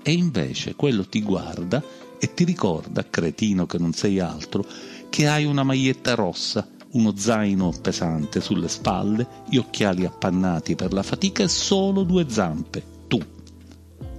E 0.02 0.12
invece 0.12 0.76
quello 0.76 1.04
ti 1.06 1.22
guarda 1.22 1.82
e 2.18 2.32
ti 2.34 2.44
ricorda, 2.44 3.04
cretino 3.08 3.66
che 3.66 3.78
non 3.78 3.92
sei 3.92 4.20
altro, 4.20 4.64
che 5.08 5.26
hai 5.26 5.44
una 5.44 5.64
maglietta 5.64 6.14
rossa, 6.14 6.68
uno 6.92 7.16
zaino 7.16 7.72
pesante 7.82 8.40
sulle 8.40 8.68
spalle, 8.68 9.26
gli 9.48 9.56
occhiali 9.56 10.04
appannati 10.04 10.76
per 10.76 10.92
la 10.92 11.02
fatica 11.02 11.42
e 11.42 11.48
solo 11.48 12.04
due 12.04 12.26
zampe, 12.28 12.82
tu. 13.08 13.20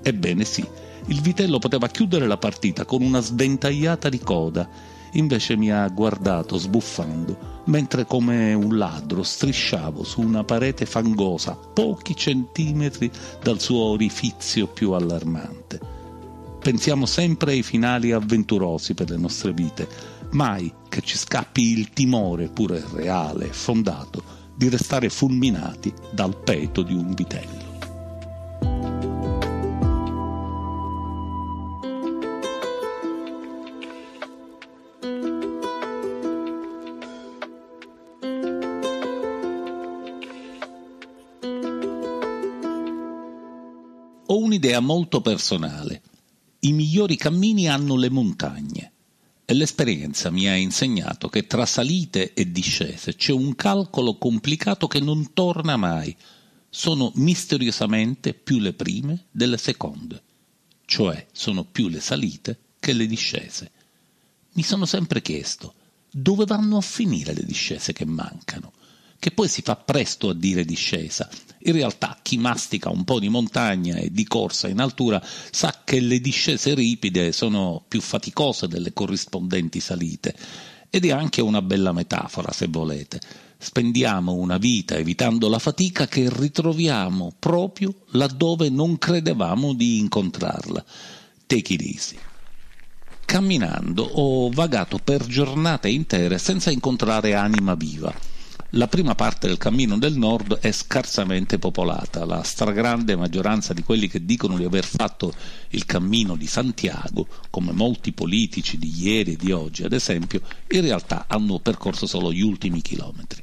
Ebbene 0.03 0.43
sì, 0.43 0.65
il 1.07 1.21
vitello 1.21 1.59
poteva 1.59 1.87
chiudere 1.87 2.27
la 2.27 2.37
partita 2.37 2.85
con 2.85 3.01
una 3.01 3.21
sventagliata 3.21 4.09
di 4.09 4.19
coda 4.19 4.69
invece 5.11 5.57
mi 5.57 5.71
ha 5.71 5.87
guardato 5.89 6.57
sbuffando, 6.57 7.63
mentre 7.65 8.05
come 8.05 8.53
un 8.53 8.77
ladro 8.77 9.23
strisciavo 9.23 10.03
su 10.03 10.21
una 10.21 10.43
parete 10.43 10.85
fangosa 10.85 11.55
pochi 11.55 12.15
centimetri 12.15 13.11
dal 13.41 13.59
suo 13.59 13.83
orifizio 13.83 14.67
più 14.67 14.91
allarmante. 14.91 15.79
Pensiamo 16.61 17.05
sempre 17.05 17.53
ai 17.53 17.63
finali 17.63 18.11
avventurosi 18.11 18.93
per 18.93 19.09
le 19.09 19.17
nostre 19.17 19.51
vite, 19.51 19.87
mai 20.31 20.71
che 20.89 21.01
ci 21.01 21.17
scappi 21.17 21.61
il 21.61 21.89
timore, 21.89 22.49
pure 22.49 22.83
reale 22.93 23.45
e 23.45 23.53
fondato, 23.53 24.23
di 24.55 24.69
restare 24.69 25.09
fulminati 25.09 25.91
dal 26.11 26.37
peto 26.37 26.83
di 26.83 26.93
un 26.93 27.13
vitello. 27.13 27.70
Ho 44.31 44.37
un'idea 44.37 44.79
molto 44.79 45.19
personale. 45.19 46.01
I 46.61 46.71
migliori 46.71 47.17
cammini 47.17 47.67
hanno 47.67 47.97
le 47.97 48.09
montagne 48.09 48.91
e 49.43 49.53
l'esperienza 49.53 50.29
mi 50.29 50.47
ha 50.47 50.55
insegnato 50.55 51.27
che 51.27 51.47
tra 51.47 51.65
salite 51.65 52.31
e 52.33 52.49
discese 52.49 53.15
c'è 53.15 53.33
un 53.33 53.53
calcolo 53.55 54.17
complicato 54.17 54.87
che 54.87 55.01
non 55.01 55.33
torna 55.33 55.75
mai. 55.75 56.15
Sono 56.69 57.11
misteriosamente 57.15 58.33
più 58.33 58.59
le 58.59 58.71
prime 58.71 59.25
delle 59.31 59.57
seconde, 59.57 60.23
cioè 60.85 61.27
sono 61.33 61.65
più 61.65 61.89
le 61.89 61.99
salite 61.99 62.57
che 62.79 62.93
le 62.93 63.07
discese. 63.07 63.69
Mi 64.53 64.63
sono 64.63 64.85
sempre 64.85 65.21
chiesto 65.21 65.73
dove 66.09 66.45
vanno 66.45 66.77
a 66.77 66.81
finire 66.81 67.33
le 67.33 67.43
discese 67.43 67.91
che 67.91 68.05
mancano 68.05 68.71
che 69.19 69.31
poi 69.31 69.49
si 69.49 69.61
fa 69.61 69.75
presto 69.75 70.29
a 70.29 70.33
dire 70.33 70.63
discesa. 70.63 71.29
In 71.63 71.73
realtà 71.73 72.17
chi 72.21 72.37
mastica 72.37 72.89
un 72.89 73.03
po' 73.03 73.19
di 73.19 73.29
montagna 73.29 73.95
e 73.97 74.09
di 74.11 74.25
corsa 74.25 74.67
in 74.67 74.79
altura 74.79 75.21
sa 75.51 75.81
che 75.83 75.99
le 75.99 76.19
discese 76.19 76.73
ripide 76.73 77.31
sono 77.31 77.83
più 77.87 78.01
faticose 78.01 78.67
delle 78.67 78.93
corrispondenti 78.93 79.79
salite 79.79 80.35
ed 80.89 81.05
è 81.05 81.11
anche 81.11 81.41
una 81.41 81.61
bella 81.61 81.91
metafora 81.91 82.51
se 82.51 82.67
volete. 82.67 83.19
Spendiamo 83.57 84.33
una 84.33 84.57
vita 84.57 84.95
evitando 84.95 85.47
la 85.47 85.59
fatica 85.59 86.07
che 86.07 86.29
ritroviamo 86.31 87.33
proprio 87.37 87.93
laddove 88.11 88.69
non 88.69 88.97
credevamo 88.97 89.73
di 89.73 89.99
incontrarla. 89.99 90.83
Take 91.45 91.73
it 91.73 91.81
easy. 91.81 92.17
Camminando 93.23 94.03
ho 94.03 94.49
vagato 94.49 94.97
per 94.97 95.25
giornate 95.27 95.89
intere 95.89 96.39
senza 96.39 96.71
incontrare 96.71 97.35
anima 97.35 97.75
viva 97.75 98.30
la 98.75 98.87
prima 98.87 99.15
parte 99.15 99.47
del 99.47 99.57
cammino 99.57 99.97
del 99.97 100.15
nord 100.15 100.59
è 100.59 100.71
scarsamente 100.71 101.59
popolata, 101.59 102.23
la 102.23 102.41
stragrande 102.43 103.17
maggioranza 103.17 103.73
di 103.73 103.83
quelli 103.83 104.07
che 104.07 104.23
dicono 104.23 104.57
di 104.57 104.63
aver 104.63 104.85
fatto 104.85 105.33
il 105.69 105.85
cammino 105.85 106.37
di 106.37 106.47
Santiago, 106.47 107.27
come 107.49 107.73
molti 107.73 108.13
politici 108.13 108.77
di 108.77 108.93
ieri 109.03 109.33
e 109.33 109.35
di 109.35 109.51
oggi 109.51 109.83
ad 109.83 109.91
esempio, 109.91 110.41
in 110.69 110.81
realtà 110.81 111.25
hanno 111.27 111.59
percorso 111.59 112.05
solo 112.05 112.31
gli 112.31 112.41
ultimi 112.41 112.81
chilometri. 112.81 113.41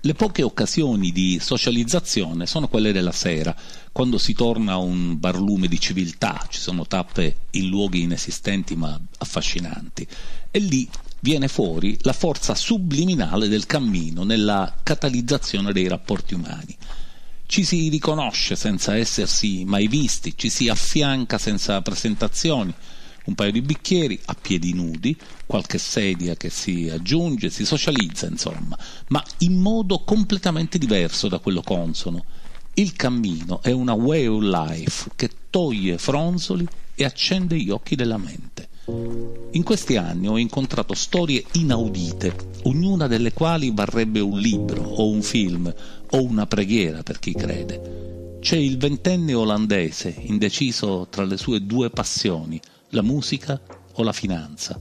Le 0.00 0.14
poche 0.14 0.42
occasioni 0.42 1.12
di 1.12 1.38
socializzazione 1.40 2.46
sono 2.46 2.68
quelle 2.68 2.92
della 2.92 3.12
sera, 3.12 3.54
quando 3.92 4.18
si 4.18 4.32
torna 4.32 4.72
a 4.72 4.78
un 4.78 5.18
barlume 5.18 5.68
di 5.68 5.78
civiltà, 5.78 6.46
ci 6.48 6.60
sono 6.60 6.86
tappe 6.86 7.46
in 7.50 7.68
luoghi 7.68 8.02
inesistenti 8.02 8.74
ma 8.74 8.98
affascinanti, 9.18 10.06
e 10.50 10.58
lì 10.60 10.88
viene 11.20 11.48
fuori 11.48 11.96
la 12.02 12.12
forza 12.12 12.54
subliminale 12.54 13.48
del 13.48 13.66
cammino 13.66 14.24
nella 14.24 14.74
catalizzazione 14.82 15.72
dei 15.72 15.88
rapporti 15.88 16.34
umani. 16.34 16.76
Ci 17.46 17.64
si 17.64 17.88
riconosce 17.88 18.56
senza 18.56 18.96
essersi 18.96 19.64
mai 19.64 19.88
visti, 19.88 20.34
ci 20.36 20.50
si 20.50 20.68
affianca 20.68 21.38
senza 21.38 21.80
presentazioni, 21.80 22.74
un 23.24 23.34
paio 23.34 23.52
di 23.52 23.62
bicchieri 23.62 24.20
a 24.26 24.34
piedi 24.34 24.74
nudi, 24.74 25.16
qualche 25.46 25.78
sedia 25.78 26.34
che 26.34 26.50
si 26.50 26.88
aggiunge, 26.90 27.50
si 27.50 27.64
socializza 27.64 28.26
insomma, 28.26 28.76
ma 29.08 29.22
in 29.38 29.58
modo 29.60 30.00
completamente 30.00 30.78
diverso 30.78 31.28
da 31.28 31.38
quello 31.38 31.62
consono. 31.62 32.24
Il 32.74 32.92
cammino 32.92 33.60
è 33.62 33.70
una 33.70 33.94
way 33.94 34.26
of 34.26 34.42
life 34.42 35.10
che 35.16 35.30
toglie 35.50 35.98
fronzoli 35.98 36.66
e 36.94 37.04
accende 37.04 37.58
gli 37.58 37.70
occhi 37.70 37.96
della 37.96 38.18
mente. 38.18 38.67
In 38.90 39.62
questi 39.64 39.96
anni 39.96 40.28
ho 40.28 40.38
incontrato 40.38 40.94
storie 40.94 41.44
inaudite, 41.52 42.34
ognuna 42.62 43.06
delle 43.06 43.34
quali 43.34 43.70
varrebbe 43.70 44.20
un 44.20 44.38
libro 44.38 44.82
o 44.82 45.08
un 45.10 45.20
film 45.20 45.70
o 46.10 46.22
una 46.22 46.46
preghiera 46.46 47.02
per 47.02 47.18
chi 47.18 47.34
crede. 47.34 48.38
C'è 48.40 48.56
il 48.56 48.78
ventenne 48.78 49.34
olandese, 49.34 50.14
indeciso 50.20 51.06
tra 51.10 51.24
le 51.24 51.36
sue 51.36 51.66
due 51.66 51.90
passioni, 51.90 52.58
la 52.90 53.02
musica 53.02 53.60
o 53.92 54.02
la 54.02 54.12
finanza. 54.12 54.80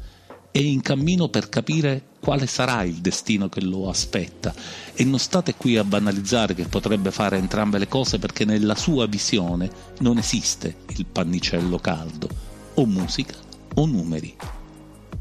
È 0.51 0.59
in 0.59 0.81
cammino 0.81 1.27
per 1.27 1.49
capire 1.49 2.01
quale 2.21 2.47
sarà 2.47 2.83
il 2.83 2.95
destino 2.95 3.49
che 3.49 3.61
lo 3.61 3.89
aspetta 3.89 4.53
e 4.93 5.03
non 5.03 5.19
state 5.19 5.55
qui 5.55 5.75
a 5.75 5.83
banalizzare 5.83 6.53
che 6.53 6.65
potrebbe 6.65 7.11
fare 7.11 7.37
entrambe 7.37 7.77
le 7.77 7.89
cose 7.89 8.19
perché 8.19 8.45
nella 8.45 8.75
sua 8.75 9.05
visione 9.05 9.69
non 9.99 10.17
esiste 10.17 10.77
il 10.95 11.05
pannicello 11.05 11.77
caldo, 11.79 12.29
o 12.75 12.85
musica 12.85 13.46
o 13.77 13.85
numeri. 13.85 14.35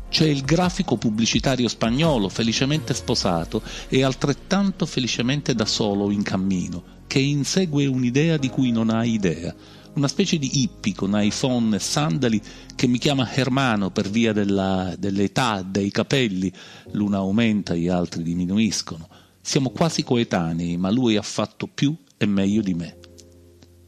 C'è 0.09 0.27
il 0.27 0.45
grafico 0.45 0.97
pubblicitario 0.97 1.69
spagnolo 1.69 2.29
felicemente 2.29 2.95
sposato 2.95 3.63
e 3.89 4.03
altrettanto 4.03 4.87
felicemente 4.87 5.55
da 5.55 5.65
solo 5.65 6.11
in 6.11 6.23
cammino, 6.23 6.83
che 7.07 7.19
insegue 7.19 7.87
un'idea 7.87 8.37
di 8.37 8.49
cui 8.49 8.71
non 8.71 8.91
ha 8.91 9.05
idea, 9.05 9.55
una 9.95 10.09
specie 10.09 10.39
di 10.39 10.63
hippie 10.63 10.95
con 10.95 11.13
iPhone 11.15 11.77
e 11.77 11.79
sandali 11.79 12.41
che 12.75 12.87
mi 12.87 12.99
chiama 12.99 13.31
Hermano 13.31 13.91
per 13.91 14.09
via 14.09 14.33
della, 14.33 14.95
dell'età, 14.99 15.63
dei 15.63 15.91
capelli, 15.91 16.53
l'una 16.93 17.19
aumenta, 17.19 17.75
gli 17.75 17.89
altri 17.89 18.23
diminuiscono. 18.23 19.09
Siamo 19.41 19.71
quasi 19.71 20.03
coetanei, 20.03 20.77
ma 20.77 20.91
lui 20.91 21.17
ha 21.17 21.23
fatto 21.23 21.67
più 21.67 21.95
e 22.17 22.27
meglio 22.27 22.63
di 22.63 22.75
me. 22.75 22.97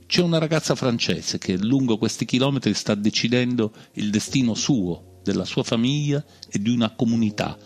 C'è 0.09 0.23
una 0.23 0.38
ragazza 0.38 0.75
francese 0.75 1.37
che 1.37 1.59
lungo 1.59 1.99
questi 1.99 2.25
chilometri 2.25 2.73
sta 2.73 2.94
decidendo 2.94 3.73
il 3.92 4.09
destino 4.09 4.55
suo, 4.55 5.21
della 5.23 5.44
sua 5.44 5.62
famiglia 5.62 6.25
e 6.49 6.59
di 6.62 6.71
una 6.71 6.94
comunità. 6.94 7.59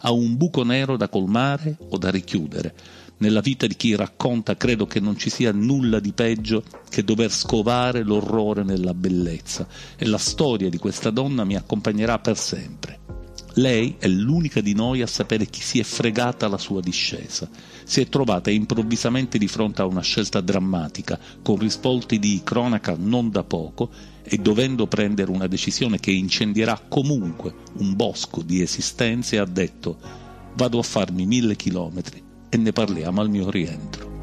Ha 0.00 0.12
un 0.12 0.36
buco 0.36 0.62
nero 0.62 0.98
da 0.98 1.08
colmare 1.08 1.74
o 1.88 1.96
da 1.96 2.10
richiudere 2.10 2.74
nella 3.18 3.40
vita 3.40 3.66
di 3.66 3.76
chi 3.76 3.96
racconta 3.96 4.58
credo 4.58 4.84
che 4.86 5.00
non 5.00 5.16
ci 5.16 5.30
sia 5.30 5.50
nulla 5.50 6.00
di 6.00 6.12
peggio 6.12 6.62
che 6.90 7.02
dover 7.02 7.32
scovare 7.32 8.02
l'orrore 8.02 8.62
nella 8.62 8.92
bellezza 8.92 9.66
e 9.96 10.04
la 10.04 10.18
storia 10.18 10.68
di 10.68 10.76
questa 10.76 11.08
donna 11.08 11.44
mi 11.44 11.56
accompagnerà 11.56 12.18
per 12.18 12.36
sempre. 12.36 12.98
Lei 13.54 13.96
è 13.98 14.06
l'unica 14.06 14.60
di 14.60 14.74
noi 14.74 15.00
a 15.00 15.06
sapere 15.06 15.46
chi 15.46 15.62
si 15.62 15.78
è 15.78 15.82
fregata 15.82 16.46
la 16.46 16.58
sua 16.58 16.82
discesa. 16.82 17.48
Si 17.88 18.00
è 18.00 18.08
trovata 18.08 18.50
improvvisamente 18.50 19.38
di 19.38 19.46
fronte 19.46 19.80
a 19.80 19.86
una 19.86 20.00
scelta 20.00 20.40
drammatica, 20.40 21.16
con 21.40 21.56
risvolti 21.56 22.18
di 22.18 22.40
cronaca 22.42 22.96
non 22.98 23.30
da 23.30 23.44
poco, 23.44 23.90
e 24.24 24.38
dovendo 24.38 24.88
prendere 24.88 25.30
una 25.30 25.46
decisione 25.46 26.00
che 26.00 26.10
incendierà 26.10 26.82
comunque 26.88 27.54
un 27.74 27.94
bosco 27.94 28.42
di 28.42 28.60
esistenze, 28.60 29.38
ha 29.38 29.46
detto 29.46 29.98
vado 30.56 30.80
a 30.80 30.82
farmi 30.82 31.26
mille 31.26 31.54
chilometri 31.54 32.20
e 32.48 32.56
ne 32.56 32.72
parliamo 32.72 33.20
al 33.20 33.30
mio 33.30 33.48
rientro. 33.50 34.15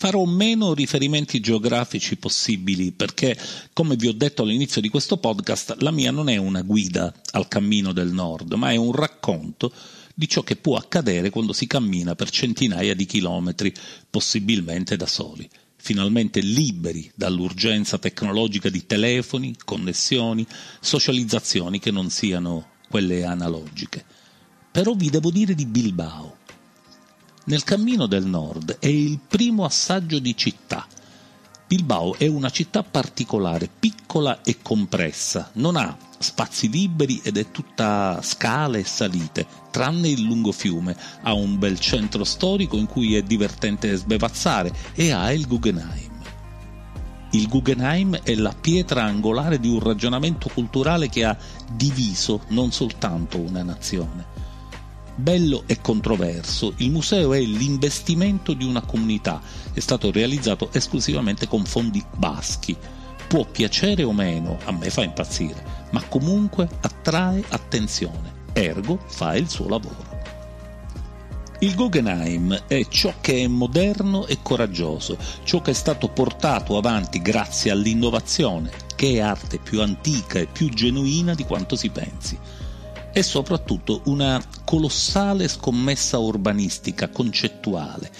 Farò 0.00 0.24
meno 0.24 0.72
riferimenti 0.72 1.40
geografici 1.40 2.16
possibili 2.16 2.90
perché, 2.90 3.38
come 3.74 3.96
vi 3.96 4.08
ho 4.08 4.14
detto 4.14 4.40
all'inizio 4.40 4.80
di 4.80 4.88
questo 4.88 5.18
podcast, 5.18 5.76
la 5.80 5.90
mia 5.90 6.10
non 6.10 6.30
è 6.30 6.38
una 6.38 6.62
guida 6.62 7.12
al 7.32 7.48
cammino 7.48 7.92
del 7.92 8.10
nord, 8.10 8.54
ma 8.54 8.70
è 8.70 8.76
un 8.76 8.92
racconto 8.92 9.70
di 10.14 10.26
ciò 10.26 10.42
che 10.42 10.56
può 10.56 10.78
accadere 10.78 11.28
quando 11.28 11.52
si 11.52 11.66
cammina 11.66 12.14
per 12.14 12.30
centinaia 12.30 12.94
di 12.94 13.04
chilometri, 13.04 13.74
possibilmente 14.08 14.96
da 14.96 15.06
soli 15.06 15.46
finalmente 15.76 16.40
liberi 16.40 17.10
dall'urgenza 17.14 17.98
tecnologica 17.98 18.70
di 18.70 18.86
telefoni, 18.86 19.54
connessioni, 19.62 20.46
socializzazioni 20.80 21.78
che 21.78 21.90
non 21.90 22.08
siano 22.08 22.70
quelle 22.88 23.24
analogiche. 23.24 24.02
Però 24.70 24.94
vi 24.94 25.10
devo 25.10 25.30
dire 25.30 25.54
di 25.54 25.66
Bilbao. 25.66 26.39
Nel 27.42 27.64
cammino 27.64 28.06
del 28.06 28.26
nord 28.26 28.76
è 28.78 28.86
il 28.86 29.18
primo 29.18 29.64
assaggio 29.64 30.18
di 30.18 30.36
città. 30.36 30.86
Bilbao 31.66 32.16
è 32.18 32.26
una 32.26 32.50
città 32.50 32.82
particolare, 32.82 33.68
piccola 33.78 34.42
e 34.42 34.58
compressa, 34.60 35.50
non 35.54 35.76
ha 35.76 35.96
spazi 36.18 36.68
liberi 36.68 37.18
ed 37.24 37.38
è 37.38 37.50
tutta 37.50 38.20
scale 38.22 38.80
e 38.80 38.84
salite, 38.84 39.46
tranne 39.70 40.08
il 40.08 40.20
lungo 40.20 40.52
fiume, 40.52 40.94
ha 41.22 41.32
un 41.32 41.58
bel 41.58 41.80
centro 41.80 42.24
storico 42.24 42.76
in 42.76 42.86
cui 42.86 43.14
è 43.14 43.22
divertente 43.22 43.96
sbevazzare 43.96 44.70
e 44.94 45.10
ha 45.10 45.32
il 45.32 45.46
Guggenheim. 45.46 46.10
Il 47.32 47.48
Guggenheim 47.48 48.16
è 48.22 48.34
la 48.34 48.54
pietra 48.60 49.04
angolare 49.04 49.58
di 49.58 49.68
un 49.68 49.78
ragionamento 49.78 50.50
culturale 50.52 51.08
che 51.08 51.24
ha 51.24 51.36
diviso 51.72 52.42
non 52.48 52.70
soltanto 52.70 53.38
una 53.38 53.62
nazione. 53.62 54.29
Bello 55.14 55.64
e 55.66 55.80
controverso, 55.80 56.72
il 56.76 56.90
museo 56.90 57.34
è 57.34 57.40
l'investimento 57.40 58.52
di 58.54 58.64
una 58.64 58.80
comunità, 58.80 59.40
è 59.72 59.80
stato 59.80 60.10
realizzato 60.10 60.70
esclusivamente 60.72 61.46
con 61.46 61.64
fondi 61.64 62.02
baschi. 62.16 62.76
Può 63.26 63.44
piacere 63.44 64.02
o 64.02 64.12
meno, 64.12 64.58
a 64.64 64.72
me 64.72 64.88
fa 64.90 65.02
impazzire, 65.02 65.88
ma 65.90 66.02
comunque 66.02 66.68
attrae 66.80 67.44
attenzione, 67.48 68.32
ergo 68.52 68.98
fa 69.06 69.36
il 69.36 69.48
suo 69.48 69.68
lavoro. 69.68 70.18
Il 71.62 71.74
Guggenheim 71.74 72.64
è 72.66 72.86
ciò 72.88 73.12
che 73.20 73.42
è 73.42 73.46
moderno 73.46 74.26
e 74.26 74.38
coraggioso, 74.40 75.18
ciò 75.44 75.60
che 75.60 75.72
è 75.72 75.74
stato 75.74 76.08
portato 76.08 76.78
avanti 76.78 77.20
grazie 77.20 77.70
all'innovazione, 77.70 78.70
che 78.96 79.12
è 79.12 79.20
arte 79.20 79.58
più 79.58 79.82
antica 79.82 80.38
e 80.38 80.46
più 80.46 80.70
genuina 80.70 81.34
di 81.34 81.44
quanto 81.44 81.76
si 81.76 81.90
pensi. 81.90 82.38
È 83.12 83.22
soprattutto 83.22 84.02
una 84.04 84.40
colossale 84.64 85.48
scommessa 85.48 86.18
urbanistica, 86.18 87.08
concettuale, 87.08 88.10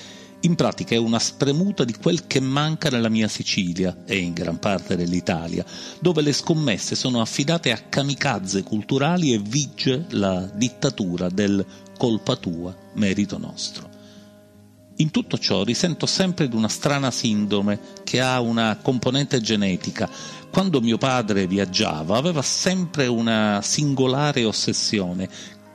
in 0.41 0.55
pratica 0.55 0.95
è 0.95 0.99
una 0.99 1.19
spremuta 1.19 1.85
di 1.85 1.95
quel 1.95 2.27
che 2.27 2.41
manca 2.41 2.89
nella 2.89 3.11
mia 3.11 3.29
Sicilia 3.29 4.05
e 4.07 4.17
in 4.17 4.33
gran 4.33 4.59
parte 4.59 4.97
dell'Italia, 4.97 5.65
dove 6.01 6.23
le 6.23 6.33
scommesse 6.33 6.95
sono 6.95 7.21
affidate 7.21 7.73
a 7.73 7.83
kamikaze 7.89 8.63
culturali 8.63 9.35
e 9.35 9.39
vige 9.39 10.07
la 10.11 10.41
dittatura 10.47 11.29
del 11.29 11.65
colpa 11.97 12.37
tua, 12.37 12.75
merito 12.95 13.37
nostro. 13.37 13.90
In 15.01 15.11
tutto 15.11 15.39
ciò 15.39 15.65
risento 15.65 16.05
sempre 16.05 16.47
di 16.47 16.55
una 16.55 16.69
strana 16.69 17.11
sindrome 17.11 17.81
che 18.05 18.21
ha 18.21 18.39
una 18.41 18.79
componente 18.83 19.41
genetica. 19.41 20.07
Quando 20.51 20.83
mio 20.83 20.99
padre 20.99 21.47
viaggiava 21.47 22.19
aveva 22.19 22.43
sempre 22.43 23.07
una 23.07 23.61
singolare 23.63 24.45
ossessione 24.45 25.27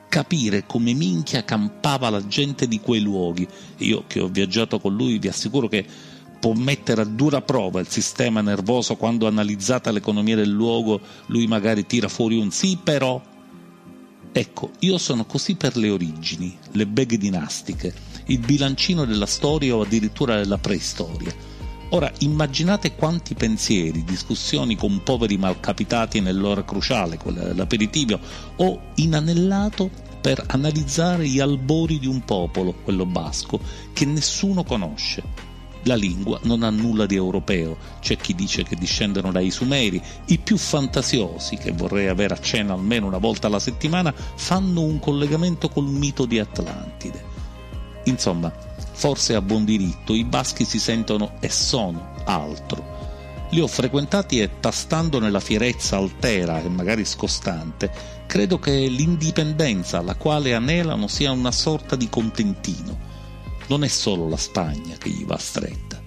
capire 0.08 0.64
come 0.64 0.92
minchia 0.92 1.44
campava 1.44 2.08
la 2.08 2.24
gente 2.24 2.68
di 2.68 2.78
quei 2.78 3.00
luoghi. 3.00 3.48
Io 3.78 4.04
che 4.06 4.20
ho 4.20 4.28
viaggiato 4.28 4.78
con 4.78 4.94
lui 4.94 5.18
vi 5.18 5.26
assicuro 5.26 5.66
che 5.66 5.84
può 6.38 6.52
mettere 6.52 7.00
a 7.00 7.04
dura 7.04 7.42
prova 7.42 7.80
il 7.80 7.88
sistema 7.88 8.40
nervoso 8.42 8.94
quando 8.94 9.26
analizzata 9.26 9.90
l'economia 9.90 10.36
del 10.36 10.50
luogo 10.50 11.00
lui 11.26 11.48
magari 11.48 11.84
tira 11.84 12.06
fuori 12.06 12.38
un 12.38 12.52
sì 12.52 12.78
però. 12.80 13.20
Ecco, 14.30 14.70
io 14.80 14.98
sono 14.98 15.24
così 15.24 15.56
per 15.56 15.76
le 15.76 15.90
origini, 15.90 16.56
le 16.72 16.86
beghe 16.86 17.16
dinastiche, 17.16 18.05
il 18.26 18.38
bilancino 18.38 19.04
della 19.04 19.26
storia 19.26 19.76
o 19.76 19.82
addirittura 19.82 20.36
della 20.36 20.58
preistoria. 20.58 21.34
Ora 21.90 22.10
immaginate 22.18 22.96
quanti 22.96 23.34
pensieri, 23.34 24.02
discussioni 24.02 24.74
con 24.74 25.02
poveri 25.04 25.36
malcapitati 25.36 26.20
nell'ora 26.20 26.64
cruciale, 26.64 27.16
quella 27.16 27.44
dell'aperitivo, 27.44 28.18
ho 28.56 28.80
inanellato 28.96 29.90
per 30.20 30.42
analizzare 30.48 31.28
gli 31.28 31.38
albori 31.38 32.00
di 32.00 32.08
un 32.08 32.24
popolo, 32.24 32.74
quello 32.82 33.06
basco, 33.06 33.60
che 33.92 34.04
nessuno 34.04 34.64
conosce. 34.64 35.22
La 35.84 35.94
lingua 35.94 36.40
non 36.42 36.64
ha 36.64 36.70
nulla 36.70 37.06
di 37.06 37.14
europeo, 37.14 37.76
c'è 38.00 38.16
chi 38.16 38.34
dice 38.34 38.64
che 38.64 38.74
discendono 38.74 39.30
dai 39.30 39.52
Sumeri, 39.52 40.02
i 40.26 40.38
più 40.38 40.56
fantasiosi, 40.56 41.56
che 41.56 41.70
vorrei 41.70 42.08
avere 42.08 42.34
a 42.34 42.40
cena 42.40 42.72
almeno 42.72 43.06
una 43.06 43.18
volta 43.18 43.46
alla 43.46 43.60
settimana, 43.60 44.12
fanno 44.12 44.80
un 44.80 44.98
collegamento 44.98 45.68
col 45.68 45.86
mito 45.86 46.26
di 46.26 46.40
Atlantide. 46.40 47.35
Insomma, 48.06 48.52
forse 48.92 49.34
a 49.34 49.42
buon 49.42 49.64
diritto 49.64 50.14
i 50.14 50.24
baschi 50.24 50.64
si 50.64 50.78
sentono 50.78 51.34
e 51.40 51.50
sono 51.50 52.14
altro 52.24 52.96
Li 53.50 53.60
ho 53.60 53.66
frequentati 53.68 54.40
e 54.40 54.58
tastando 54.58 55.20
nella 55.20 55.38
fierezza 55.38 55.96
altera 55.96 56.60
e 56.60 56.68
magari 56.68 57.04
scostante, 57.04 57.90
credo 58.26 58.58
che 58.58 58.72
l'indipendenza 58.88 59.98
alla 59.98 60.16
quale 60.16 60.54
anelano 60.54 61.06
sia 61.06 61.30
una 61.30 61.52
sorta 61.52 61.94
di 61.94 62.08
contentino. 62.08 63.14
Non 63.68 63.84
è 63.84 63.88
solo 63.88 64.28
la 64.28 64.36
Spagna 64.36 64.96
che 64.96 65.10
gli 65.10 65.24
va 65.24 65.38
stretta. 65.38 66.02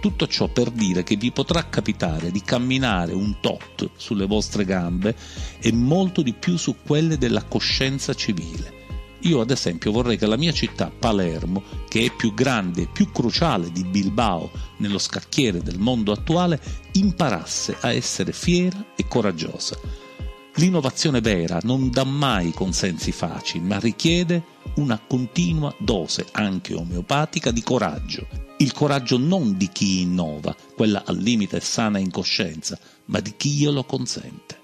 Tutto 0.00 0.26
ciò 0.26 0.48
per 0.48 0.70
dire 0.70 1.02
che 1.02 1.16
vi 1.16 1.30
potrà 1.30 1.68
capitare 1.68 2.30
di 2.30 2.40
camminare 2.40 3.12
un 3.12 3.36
tot 3.40 3.90
sulle 3.96 4.26
vostre 4.26 4.64
gambe 4.64 5.14
e 5.60 5.72
molto 5.72 6.22
di 6.22 6.32
più 6.32 6.56
su 6.56 6.76
quelle 6.82 7.18
della 7.18 7.44
coscienza 7.44 8.14
civile. 8.14 8.79
Io 9.20 9.40
ad 9.40 9.50
esempio 9.50 9.92
vorrei 9.92 10.16
che 10.16 10.26
la 10.26 10.36
mia 10.36 10.52
città, 10.52 10.90
Palermo, 10.90 11.62
che 11.88 12.06
è 12.06 12.14
più 12.14 12.32
grande 12.32 12.82
e 12.82 12.88
più 12.90 13.12
cruciale 13.12 13.70
di 13.70 13.84
Bilbao 13.84 14.50
nello 14.78 14.98
scacchiere 14.98 15.62
del 15.62 15.78
mondo 15.78 16.12
attuale, 16.12 16.60
imparasse 16.92 17.76
a 17.80 17.92
essere 17.92 18.32
fiera 18.32 18.92
e 18.96 19.06
coraggiosa. 19.06 19.78
L'innovazione 20.54 21.20
vera 21.20 21.60
non 21.62 21.90
dà 21.90 22.04
mai 22.04 22.52
consensi 22.52 23.12
facili, 23.12 23.64
ma 23.64 23.78
richiede 23.78 24.42
una 24.76 24.98
continua 24.98 25.74
dose, 25.78 26.26
anche 26.32 26.74
omeopatica, 26.74 27.50
di 27.50 27.62
coraggio. 27.62 28.26
Il 28.58 28.72
coraggio 28.72 29.16
non 29.16 29.56
di 29.56 29.68
chi 29.68 30.00
innova, 30.00 30.54
quella 30.74 31.02
al 31.06 31.16
limite 31.16 31.60
sana 31.60 31.98
incoscienza, 31.98 32.78
ma 33.06 33.20
di 33.20 33.34
chi 33.36 33.50
glielo 33.52 33.84
consente. 33.84 34.59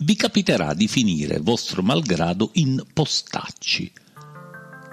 Vi 0.00 0.14
capiterà 0.14 0.74
di 0.74 0.86
finire, 0.86 1.40
vostro 1.40 1.82
malgrado, 1.82 2.50
in 2.54 2.84
postacci. 2.92 3.90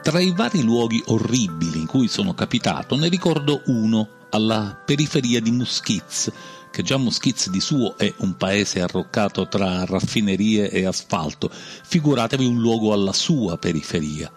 Tra 0.01 0.19
i 0.19 0.33
vari 0.33 0.63
luoghi 0.63 1.01
orribili 1.07 1.79
in 1.79 1.85
cui 1.85 2.07
sono 2.07 2.33
capitato, 2.33 2.95
ne 2.95 3.07
ricordo 3.07 3.61
uno 3.67 4.27
alla 4.31 4.81
periferia 4.83 5.39
di 5.39 5.51
Muschitz, 5.51 6.31
che 6.71 6.81
già 6.81 6.97
Muschitz 6.97 7.49
di 7.49 7.59
suo 7.59 7.97
è 7.97 8.11
un 8.17 8.35
paese 8.35 8.81
arroccato 8.81 9.47
tra 9.47 9.85
raffinerie 9.85 10.69
e 10.69 10.85
asfalto, 10.85 11.51
figuratevi 11.51 12.45
un 12.45 12.59
luogo 12.59 12.91
alla 12.91 13.13
sua 13.13 13.57
periferia. 13.57 14.31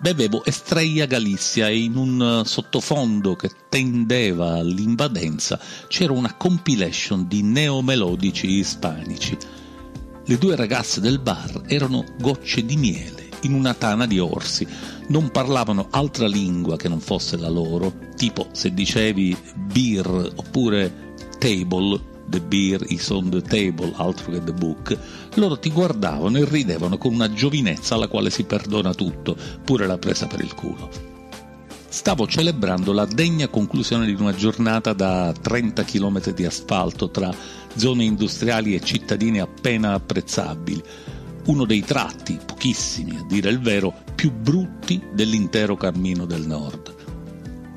Bevevo 0.00 0.44
Estrella 0.44 1.04
Galizia 1.04 1.68
e 1.68 1.78
in 1.78 1.96
un 1.96 2.42
sottofondo 2.46 3.36
che 3.36 3.50
tendeva 3.68 4.54
all'invadenza 4.54 5.60
c'era 5.88 6.12
una 6.12 6.34
compilation 6.34 7.28
di 7.28 7.42
neomelodici 7.42 8.46
ispanici. 8.46 9.36
Le 10.30 10.38
due 10.38 10.54
ragazze 10.54 11.00
del 11.00 11.18
bar 11.18 11.62
erano 11.66 12.04
gocce 12.20 12.64
di 12.64 12.76
miele 12.76 13.30
in 13.40 13.52
una 13.52 13.74
tana 13.74 14.06
di 14.06 14.20
orsi, 14.20 14.64
non 15.08 15.32
parlavano 15.32 15.88
altra 15.90 16.28
lingua 16.28 16.76
che 16.76 16.88
non 16.88 17.00
fosse 17.00 17.36
la 17.36 17.48
loro, 17.48 17.92
tipo 18.14 18.46
se 18.52 18.72
dicevi 18.72 19.36
beer 19.56 20.06
oppure 20.36 21.16
table, 21.40 22.00
the 22.28 22.40
beer 22.40 22.80
is 22.90 23.08
on 23.08 23.28
the 23.28 23.42
table, 23.42 23.92
altro 23.96 24.30
che 24.30 24.44
the 24.44 24.52
book, 24.52 24.96
loro 25.34 25.58
ti 25.58 25.72
guardavano 25.72 26.38
e 26.38 26.44
ridevano 26.44 26.96
con 26.96 27.12
una 27.12 27.32
giovinezza 27.32 27.96
alla 27.96 28.06
quale 28.06 28.30
si 28.30 28.44
perdona 28.44 28.94
tutto, 28.94 29.36
pure 29.64 29.88
la 29.88 29.98
presa 29.98 30.28
per 30.28 30.42
il 30.42 30.54
culo 30.54 31.09
stavo 31.90 32.26
celebrando 32.28 32.92
la 32.92 33.04
degna 33.04 33.48
conclusione 33.48 34.06
di 34.06 34.14
una 34.14 34.32
giornata 34.32 34.92
da 34.92 35.34
30 35.38 35.82
km 35.82 36.32
di 36.32 36.44
asfalto 36.44 37.10
tra 37.10 37.34
zone 37.74 38.04
industriali 38.04 38.74
e 38.74 38.80
cittadine 38.80 39.40
appena 39.40 39.94
apprezzabili, 39.94 40.82
uno 41.46 41.64
dei 41.64 41.80
tratti, 41.80 42.38
pochissimi 42.46 43.16
a 43.16 43.24
dire 43.26 43.50
il 43.50 43.60
vero, 43.60 43.92
più 44.14 44.30
brutti 44.32 45.02
dell'intero 45.12 45.76
cammino 45.76 46.26
del 46.26 46.46
nord. 46.46 46.94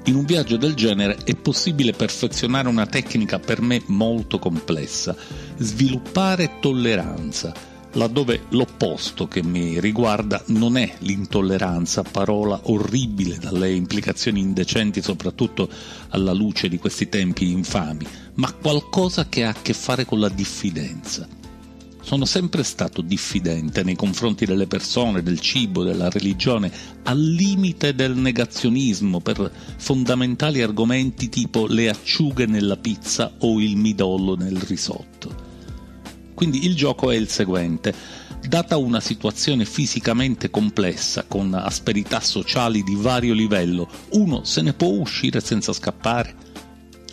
In 0.06 0.16
un 0.16 0.26
viaggio 0.26 0.58
del 0.58 0.76
genere 0.76 1.18
è 1.24 1.36
possibile 1.36 1.94
perfezionare 1.94 2.68
una 2.68 2.86
tecnica 2.86 3.40
per 3.40 3.62
me 3.62 3.82
molto 3.88 4.38
complessa, 4.38 5.16
sviluppare 5.58 6.60
tolleranza, 6.60 7.52
laddove 7.94 8.46
l'opposto 8.50 9.28
che 9.28 9.44
mi 9.44 9.80
riguarda 9.80 10.44
non 10.48 10.78
è 10.78 10.96
l'intolleranza, 11.00 12.04
parola 12.04 12.60
orribile 12.64 13.38
dalle 13.38 13.72
implicazioni 13.72 14.40
indecenti 14.40 15.02
soprattutto 15.02 15.70
alla 16.10 16.34
luce 16.34 16.70
di 16.70 16.78
questi 16.78 17.10
tempi 17.10 17.52
infami, 17.52 18.06
ma 18.36 18.52
qualcosa 18.54 19.28
che 19.28 19.44
ha 19.44 19.50
a 19.50 19.62
che 19.62 19.74
fare 19.74 20.06
con 20.06 20.20
la 20.20 20.30
diffidenza. 20.30 21.28
Sono 22.02 22.26
sempre 22.26 22.64
stato 22.64 23.02
diffidente 23.02 23.82
nei 23.82 23.96
confronti 23.96 24.46
delle 24.46 24.68
persone, 24.68 25.24
del 25.24 25.40
cibo, 25.40 25.84
della 25.84 26.10
religione, 26.10 26.70
al 27.04 27.18
limite 27.18 27.96
del 27.96 28.18
negazionismo 28.18 29.22
per 29.22 29.50
fondamentali 29.78 30.62
argomenti 30.62 31.30
tipo 31.30 31.66
le 31.66 31.88
acciughe 31.88 32.46
nella 32.46 32.76
pizza 32.76 33.32
o 33.40 33.60
il 33.62 33.78
midollo 33.78 34.36
nel 34.36 34.58
risotto. 34.58 35.43
Quindi 36.34 36.66
il 36.66 36.76
gioco 36.76 37.12
è 37.12 37.16
il 37.16 37.30
seguente. 37.30 37.94
Data 38.48 38.78
una 38.78 39.00
situazione 39.00 39.66
fisicamente 39.66 40.50
complessa, 40.50 41.24
con 41.28 41.54
asperità 41.54 42.20
sociali 42.20 42.84
di 42.84 42.96
vario 42.96 43.34
livello, 43.34 43.88
uno 44.12 44.44
se 44.44 44.62
ne 44.62 44.74
può 44.74 44.90
uscire 44.90 45.40
senza 45.40 45.72
scappare? 45.72 46.36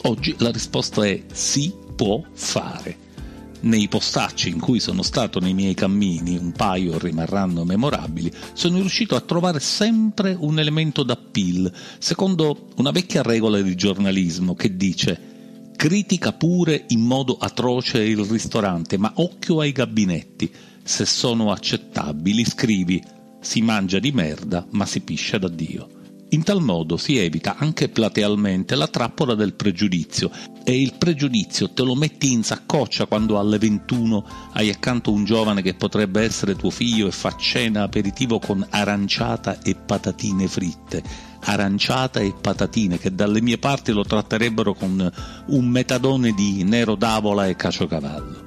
Oggi 0.02 0.34
la 0.38 0.50
risposta 0.50 1.06
è 1.06 1.22
sì, 1.32 1.72
può 1.94 2.22
fare. 2.32 3.08
Nei 3.62 3.88
postacci 3.88 4.48
in 4.48 4.58
cui 4.58 4.80
sono 4.80 5.02
stato 5.02 5.38
nei 5.38 5.52
miei 5.52 5.74
cammini, 5.74 6.38
un 6.38 6.52
paio 6.52 6.98
rimarranno 6.98 7.64
memorabili, 7.64 8.32
sono 8.54 8.76
riuscito 8.78 9.14
a 9.14 9.20
trovare 9.20 9.60
sempre 9.60 10.34
un 10.38 10.58
elemento 10.58 11.02
d'appeal, 11.02 11.70
secondo 11.98 12.68
una 12.76 12.90
vecchia 12.90 13.22
regola 13.22 13.60
di 13.60 13.74
giornalismo 13.74 14.54
che 14.54 14.76
dice 14.76 15.39
Critica 15.80 16.34
pure 16.34 16.84
in 16.88 17.00
modo 17.00 17.38
atroce 17.40 18.04
il 18.04 18.18
ristorante, 18.26 18.98
ma 18.98 19.12
occhio 19.14 19.60
ai 19.60 19.72
gabinetti. 19.72 20.52
Se 20.82 21.06
sono 21.06 21.52
accettabili, 21.52 22.44
scrivi 22.44 23.02
si 23.40 23.62
mangia 23.62 23.98
di 23.98 24.12
merda, 24.12 24.66
ma 24.72 24.84
si 24.84 25.00
piscia 25.00 25.38
da 25.38 25.48
Dio. 25.48 25.99
In 26.32 26.44
tal 26.44 26.60
modo 26.60 26.96
si 26.96 27.18
evita 27.18 27.56
anche 27.56 27.88
platealmente 27.88 28.76
la 28.76 28.86
trappola 28.86 29.34
del 29.34 29.54
pregiudizio 29.54 30.30
e 30.62 30.80
il 30.80 30.94
pregiudizio 30.96 31.70
te 31.70 31.82
lo 31.82 31.96
metti 31.96 32.30
in 32.30 32.44
saccoccia 32.44 33.06
quando 33.06 33.36
alle 33.36 33.58
21 33.58 34.24
hai 34.52 34.70
accanto 34.70 35.10
un 35.10 35.24
giovane 35.24 35.60
che 35.60 35.74
potrebbe 35.74 36.22
essere 36.22 36.54
tuo 36.54 36.70
figlio 36.70 37.08
e 37.08 37.10
fa 37.10 37.34
cena 37.36 37.82
aperitivo 37.82 38.38
con 38.38 38.64
aranciata 38.70 39.60
e 39.60 39.74
patatine 39.74 40.46
fritte 40.46 41.02
aranciata 41.42 42.20
e 42.20 42.32
patatine 42.38 42.98
che 42.98 43.12
dalle 43.12 43.40
mie 43.40 43.58
parti 43.58 43.90
lo 43.90 44.04
tratterebbero 44.04 44.74
con 44.74 45.12
un 45.46 45.66
metadone 45.66 46.32
di 46.32 46.62
nero 46.62 46.94
d'avola 46.94 47.46
e 47.46 47.56
caciocavallo. 47.56 48.39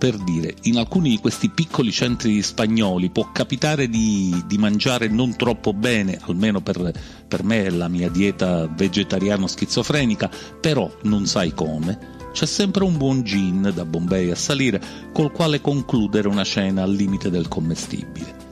Per 0.00 0.16
dire, 0.16 0.54
in 0.62 0.78
alcuni 0.78 1.10
di 1.10 1.18
questi 1.18 1.50
piccoli 1.50 1.92
centri 1.92 2.40
spagnoli 2.40 3.10
può 3.10 3.30
capitare 3.32 3.86
di, 3.86 4.44
di 4.46 4.56
mangiare 4.56 5.08
non 5.08 5.36
troppo 5.36 5.74
bene, 5.74 6.18
almeno 6.22 6.62
per, 6.62 6.90
per 7.28 7.44
me 7.44 7.68
la 7.68 7.86
mia 7.88 8.08
dieta 8.08 8.66
vegetariano-schizofrenica, 8.66 10.30
però 10.58 10.90
non 11.02 11.26
sai 11.26 11.52
come. 11.52 11.98
C'è 12.32 12.46
sempre 12.46 12.84
un 12.84 12.96
buon 12.96 13.24
gin 13.24 13.70
da 13.74 13.84
Bombay 13.84 14.30
a 14.30 14.36
salire 14.36 14.80
col 15.12 15.32
quale 15.32 15.60
concludere 15.60 16.28
una 16.28 16.44
cena 16.44 16.82
al 16.82 16.92
limite 16.92 17.28
del 17.28 17.46
commestibile 17.46 18.48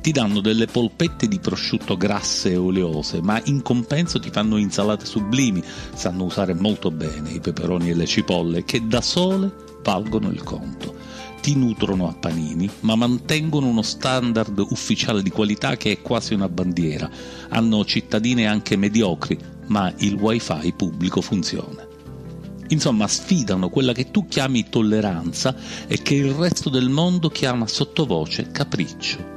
ti 0.00 0.10
danno 0.12 0.40
delle 0.40 0.66
polpette 0.66 1.28
di 1.28 1.38
prosciutto 1.38 1.96
grasse 1.96 2.52
e 2.52 2.56
oleose, 2.56 3.20
ma 3.20 3.40
in 3.44 3.62
compenso 3.62 4.18
ti 4.18 4.30
fanno 4.30 4.56
insalate 4.56 5.04
sublimi, 5.04 5.62
sanno 5.94 6.24
usare 6.24 6.54
molto 6.54 6.90
bene 6.90 7.30
i 7.30 7.40
peperoni 7.40 7.90
e 7.90 7.94
le 7.94 8.06
cipolle, 8.06 8.64
che 8.64 8.86
da 8.86 9.02
sole 9.02 9.67
valgono 9.88 10.28
il 10.28 10.42
conto. 10.42 10.94
Ti 11.40 11.56
nutrono 11.56 12.08
a 12.08 12.12
panini, 12.12 12.68
ma 12.80 12.94
mantengono 12.94 13.68
uno 13.68 13.80
standard 13.80 14.58
ufficiale 14.58 15.22
di 15.22 15.30
qualità 15.30 15.78
che 15.78 15.92
è 15.92 16.02
quasi 16.02 16.34
una 16.34 16.50
bandiera. 16.50 17.08
Hanno 17.48 17.86
cittadine 17.86 18.46
anche 18.46 18.76
mediocri, 18.76 19.38
ma 19.68 19.90
il 20.00 20.12
wifi 20.12 20.74
pubblico 20.76 21.22
funziona. 21.22 21.86
Insomma, 22.68 23.08
sfidano 23.08 23.70
quella 23.70 23.94
che 23.94 24.10
tu 24.10 24.26
chiami 24.26 24.68
tolleranza 24.68 25.56
e 25.86 26.02
che 26.02 26.16
il 26.16 26.32
resto 26.32 26.68
del 26.68 26.90
mondo 26.90 27.30
chiama 27.30 27.66
sottovoce 27.66 28.50
capriccio. 28.50 29.36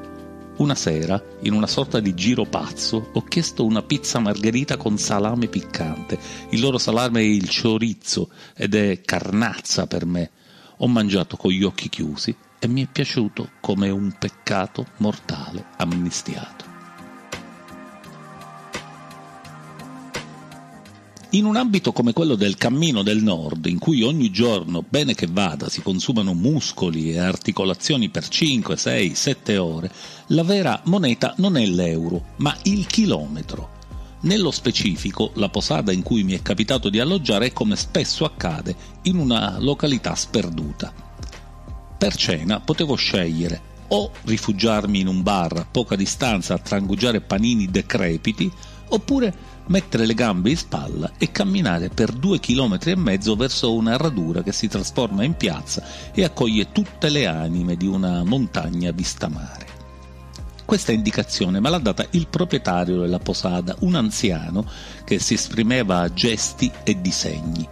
Una 0.58 0.76
sera, 0.76 1.24
in 1.44 1.54
una 1.54 1.66
sorta 1.66 2.02
di 2.02 2.14
giro 2.14 2.44
pazzo, 2.44 3.12
ho 3.14 3.24
chiesto 3.24 3.64
una 3.64 3.84
pizza 3.84 4.20
margherita 4.20 4.76
con 4.76 4.98
salame 4.98 5.48
piccante. 5.48 6.20
Il 6.50 6.60
loro 6.60 6.78
salame 6.78 7.22
è 7.22 7.24
il 7.24 7.50
chorizo 7.50 8.30
ed 8.54 8.76
è 8.76 9.00
carnazza 9.00 9.88
per 9.88 10.06
me. 10.06 10.32
Ho 10.84 10.88
mangiato 10.88 11.38
con 11.38 11.52
gli 11.52 11.64
occhi 11.64 11.90
chiusi 11.90 12.36
e 12.58 12.68
mi 12.68 12.84
è 12.84 12.88
piaciuto 12.92 13.52
come 13.60 13.90
un 13.90 14.16
peccato 14.18 14.88
mortale 14.98 15.66
amnistiato. 15.78 16.66
In 21.34 21.46
un 21.46 21.56
ambito 21.56 21.92
come 21.92 22.14
quello 22.14 22.34
del 22.34 22.58
cammino 22.58 23.04
del 23.04 23.22
nord, 23.22 23.68
in 23.68 23.78
cui 23.78 24.02
ogni 24.02 24.32
giorno, 24.32 24.84
bene 24.88 25.14
che 25.14 25.28
vada, 25.30 25.70
si 25.70 25.84
consumano 25.84 26.34
muscoli 26.34 27.12
e 27.12 27.20
articolazioni 27.20 28.10
per 28.10 28.28
5, 28.28 28.76
6, 28.76 29.14
7 29.14 29.58
ore, 29.58 29.92
la 30.28 30.44
vera 30.44 30.82
moneta 30.86 31.36
non 31.38 31.58
è 31.58 31.66
l'euro, 31.68 32.34
ma 32.38 32.58
il 32.64 32.88
chilometro. 32.88 33.81
Nello 34.24 34.52
specifico, 34.52 35.32
la 35.36 35.50
posada 35.50 35.92
in 35.92 36.04
cui 36.04 36.24
mi 36.24 36.34
è 36.34 36.44
capitato 36.44 36.90
di 36.90 37.00
alloggiare 37.00 37.48
è 37.48 37.54
come 37.54 37.76
spesso 37.76 38.24
accade 38.24 38.76
in 39.04 39.18
una 39.18 39.58
località 39.58 40.14
sperduta. 40.14 40.94
Per 41.98 42.16
cena 42.16 42.60
potevo 42.60 42.94
scegliere 42.94 43.70
o 43.88 44.12
rifugiarmi 44.24 45.00
in 45.00 45.08
un 45.08 45.24
bar 45.24 45.58
a 45.58 45.68
poca 45.70 45.96
distanza 45.96 46.54
a 46.54 46.60
trangugiare 46.60 47.22
panini 47.22 47.66
decrepiti, 47.66 48.52
oppure 48.90 49.34
mettere 49.68 50.06
le 50.06 50.14
gambe 50.14 50.52
in 50.52 50.58
spalla 50.58 51.14
e 51.18 51.32
camminare 51.32 51.90
per 51.90 52.12
due 52.12 52.40
chilometri 52.40 52.92
e 52.92 52.96
mezzo 52.96 53.36
verso 53.36 53.74
una 53.74 53.98
radura 53.98 54.44
che 54.44 54.52
si 54.52 54.68
trasforma 54.68 55.24
in 55.24 55.34
piazza 55.34 55.84
e 56.14 56.24
accoglie 56.24 56.72
tutte 56.72 57.10
le 57.10 57.26
anime 57.26 57.76
di 57.76 57.88
una 57.88 58.24
montagna 58.24 58.92
vista 58.92 59.28
mare. 59.30 59.71
Questa 60.72 60.94
indicazione 60.94 61.60
me 61.60 61.70
l'ha 61.70 61.80
data 61.80 62.06
il 62.12 62.30
proprietario 62.30 63.02
della 63.02 63.20
posada, 63.20 63.76
un 63.80 63.96
anziano 63.96 64.66
che 65.04 65.20
si 65.20 65.34
esprimeva 65.34 66.00
a 66.00 66.14
gesti 66.14 66.72
e 66.86 67.02
disegni. 67.02 67.68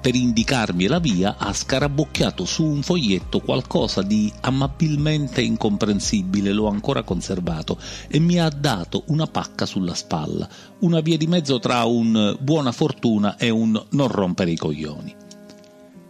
Per 0.00 0.14
indicarmi 0.14 0.86
la 0.86 1.00
via 1.00 1.36
ha 1.36 1.52
scarabocchiato 1.52 2.46
su 2.46 2.64
un 2.64 2.80
foglietto 2.80 3.40
qualcosa 3.40 4.00
di 4.00 4.32
amabilmente 4.40 5.42
incomprensibile, 5.42 6.54
l'ho 6.54 6.66
ancora 6.66 7.02
conservato, 7.02 7.78
e 8.08 8.18
mi 8.20 8.40
ha 8.40 8.48
dato 8.48 9.04
una 9.08 9.26
pacca 9.26 9.66
sulla 9.66 9.94
spalla, 9.94 10.48
una 10.80 11.00
via 11.00 11.18
di 11.18 11.26
mezzo 11.26 11.58
tra 11.58 11.84
un 11.84 12.38
buona 12.40 12.72
fortuna 12.72 13.36
e 13.36 13.50
un 13.50 13.78
non 13.90 14.08
rompere 14.08 14.50
i 14.50 14.56
coglioni. 14.56 15.23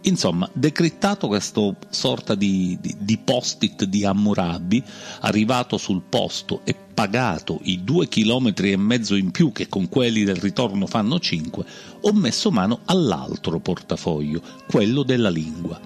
Insomma, 0.07 0.47
decrittato 0.53 1.27
questo 1.27 1.77
sorta 1.89 2.35
di, 2.35 2.77
di, 2.79 2.95
di 2.99 3.17
post-it 3.17 3.85
di 3.85 4.05
Hammurabi, 4.05 4.83
arrivato 5.21 5.77
sul 5.77 6.03
posto 6.07 6.61
e 6.63 6.75
pagato 6.75 7.59
i 7.63 7.83
due 7.83 8.07
chilometri 8.07 8.71
e 8.71 8.77
mezzo 8.77 9.15
in 9.15 9.31
più 9.31 9.51
che 9.51 9.67
con 9.67 9.89
quelli 9.89 10.23
del 10.23 10.35
ritorno 10.35 10.85
fanno 10.85 11.19
cinque, 11.19 11.65
ho 12.01 12.13
messo 12.13 12.51
mano 12.51 12.81
all'altro 12.85 13.59
portafoglio, 13.59 14.41
quello 14.67 15.01
della 15.01 15.29
lingua. 15.29 15.79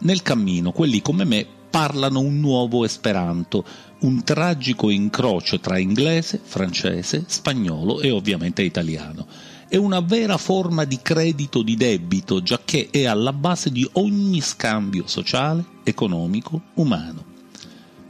Nel 0.00 0.20
cammino, 0.20 0.72
quelli 0.72 1.00
come 1.00 1.24
me 1.24 1.46
parlano 1.70 2.20
un 2.20 2.40
nuovo 2.40 2.84
esperanto, 2.84 3.64
un 4.00 4.22
tragico 4.22 4.90
incrocio 4.90 5.60
tra 5.60 5.78
inglese, 5.78 6.38
francese, 6.42 7.24
spagnolo 7.26 8.00
e 8.00 8.10
ovviamente 8.10 8.62
italiano 8.62 9.26
è 9.68 9.76
una 9.76 10.00
vera 10.00 10.36
forma 10.36 10.84
di 10.84 10.98
credito 11.02 11.62
di 11.62 11.76
debito, 11.76 12.42
giacché 12.42 12.88
è 12.90 13.04
alla 13.04 13.32
base 13.32 13.70
di 13.70 13.88
ogni 13.92 14.40
scambio 14.40 15.06
sociale, 15.06 15.64
economico, 15.84 16.60
umano. 16.74 17.32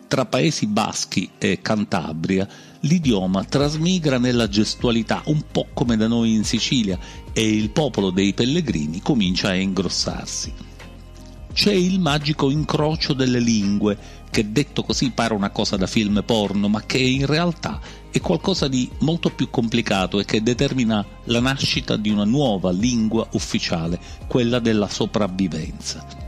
Tra 0.09 0.27
Paesi 0.27 0.67
Baschi 0.67 1.31
e 1.39 1.61
Cantabria 1.61 2.49
l'idioma 2.81 3.45
trasmigra 3.45 4.19
nella 4.19 4.49
gestualità, 4.49 5.23
un 5.27 5.43
po' 5.51 5.69
come 5.73 5.97
da 5.97 6.07
noi 6.07 6.35
in 6.35 6.45
Sicilia, 6.45 6.99
e 7.33 7.49
il 7.49 7.71
popolo 7.71 8.11
dei 8.11 8.35
pellegrini 8.35 9.01
comincia 9.01 9.49
a 9.49 9.55
ingrossarsi. 9.55 10.53
C'è 11.53 11.73
il 11.73 12.01
magico 12.01 12.51
incrocio 12.51 13.13
delle 13.13 13.39
lingue, 13.39 13.97
che 14.35 14.51
detto 14.51 14.83
così 14.83 15.13
pare 15.13 15.33
una 15.33 15.51
cosa 15.51 15.77
da 15.77 15.87
film 15.87 16.21
porno, 16.27 16.67
ma 16.67 16.83
che 16.85 16.99
in 16.99 17.25
realtà 17.25 17.81
è 18.11 18.19
qualcosa 18.21 18.67
di 18.67 18.91
molto 18.99 19.31
più 19.31 19.49
complicato 19.49 20.19
e 20.19 20.25
che 20.25 20.43
determina 20.43 21.07
la 21.27 21.39
nascita 21.39 21.95
di 21.97 22.11
una 22.11 22.25
nuova 22.25 22.73
lingua 22.73 23.29
ufficiale, 23.35 24.01
quella 24.27 24.59
della 24.59 24.89
sopravvivenza. 24.89 26.24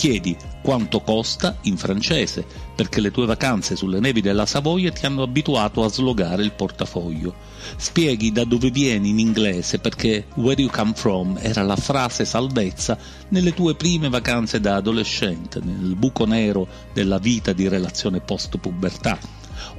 Chiedi 0.00 0.34
quanto 0.62 1.02
costa 1.02 1.58
in 1.64 1.76
francese, 1.76 2.42
perché 2.74 3.02
le 3.02 3.10
tue 3.10 3.26
vacanze 3.26 3.76
sulle 3.76 4.00
nevi 4.00 4.22
della 4.22 4.46
Savoia 4.46 4.90
ti 4.90 5.04
hanno 5.04 5.20
abituato 5.20 5.84
a 5.84 5.90
slogare 5.90 6.42
il 6.42 6.52
portafoglio. 6.52 7.34
Spieghi 7.76 8.32
da 8.32 8.44
dove 8.44 8.70
vieni 8.70 9.10
in 9.10 9.18
inglese, 9.18 9.78
perché 9.78 10.24
where 10.36 10.58
you 10.58 10.70
come 10.70 10.94
from 10.94 11.36
era 11.38 11.62
la 11.62 11.76
frase 11.76 12.24
salvezza 12.24 12.96
nelle 13.28 13.52
tue 13.52 13.74
prime 13.74 14.08
vacanze 14.08 14.58
da 14.58 14.76
adolescente, 14.76 15.60
nel 15.62 15.94
buco 15.96 16.24
nero 16.24 16.66
della 16.94 17.18
vita 17.18 17.52
di 17.52 17.68
relazione 17.68 18.20
post-pubertà 18.20 19.18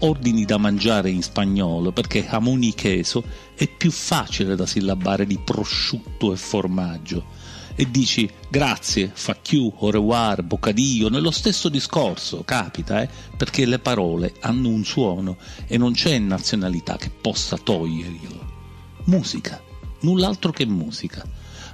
ordini 0.02 0.46
da 0.46 0.58
mangiare 0.58 1.10
in 1.10 1.24
spagnolo 1.24 1.92
perché 1.92 2.24
jamoni 2.24 2.76
queso 2.76 3.24
è 3.56 3.68
più 3.68 3.90
facile 3.90 4.56
da 4.56 4.68
sillabare 4.68 5.26
di 5.26 5.40
prosciutto 5.44 6.32
e 6.32 6.38
formaggio 6.38 7.41
e 7.82 7.90
dici 7.90 8.30
grazie, 8.48 9.10
fuck 9.12 9.54
you, 9.54 9.74
au 9.80 9.90
revoir, 9.90 10.44
bocadillo, 10.44 11.10
nello 11.10 11.32
stesso 11.32 11.68
discorso, 11.68 12.44
capita, 12.44 13.02
eh? 13.02 13.10
perché 13.36 13.66
le 13.66 13.80
parole 13.80 14.36
hanno 14.42 14.70
un 14.70 14.86
suono 14.86 15.38
e 15.66 15.80
non 15.80 15.94
c'è 15.94 16.20
nazionalità 16.20 16.98
che 16.98 17.10
possa 17.10 17.58
toglierglielo. 17.58 18.50
Musica, 19.06 19.60
null'altro 20.02 20.52
che 20.52 20.68
musica 20.68 21.28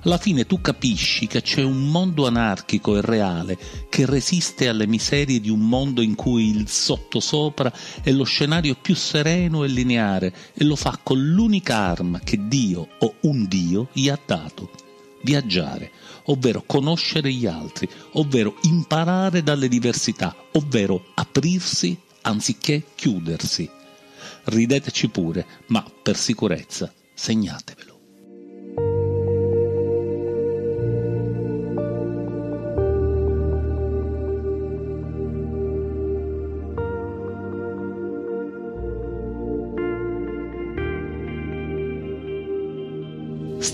alla 0.04 0.18
fine 0.18 0.46
tu 0.46 0.62
capisci 0.62 1.28
che 1.28 1.42
c'è 1.42 1.62
un 1.62 1.90
mondo 1.90 2.26
anarchico 2.26 2.96
e 2.96 3.02
reale 3.02 3.58
che 3.90 4.06
resiste 4.06 4.70
alle 4.70 4.88
miserie 4.88 5.42
di 5.42 5.50
un 5.50 5.68
mondo 5.68 6.02
in 6.02 6.16
cui 6.16 6.50
il 6.56 6.70
sottosopra 6.70 7.74
è 8.02 8.12
lo 8.12 8.24
scenario 8.24 8.78
più 8.82 8.96
sereno 8.96 9.66
e 9.66 9.68
lineare 9.68 10.34
e 10.54 10.64
lo 10.64 10.78
fa 10.78 10.98
con 11.04 11.22
l'unica 11.22 11.76
arma 11.76 12.20
che 12.20 12.48
Dio 12.48 12.88
o 13.00 13.16
un 13.24 13.46
Dio 13.50 13.90
gli 13.92 14.08
ha 14.08 14.18
dato. 14.26 14.87
Viaggiare, 15.24 15.92
ovvero 16.26 16.64
conoscere 16.66 17.32
gli 17.32 17.46
altri, 17.46 17.90
ovvero 18.14 18.56
imparare 18.64 19.44
dalle 19.44 19.68
diversità, 19.68 20.36
ovvero 20.54 21.08
aprirsi 21.16 21.98
anziché 22.22 22.84
chiudersi. 22.96 23.70
Rideteci 24.46 25.10
pure, 25.10 25.46
ma 25.68 25.84
per 26.02 26.16
sicurezza 26.16 26.92
segnatevelo. 27.14 27.98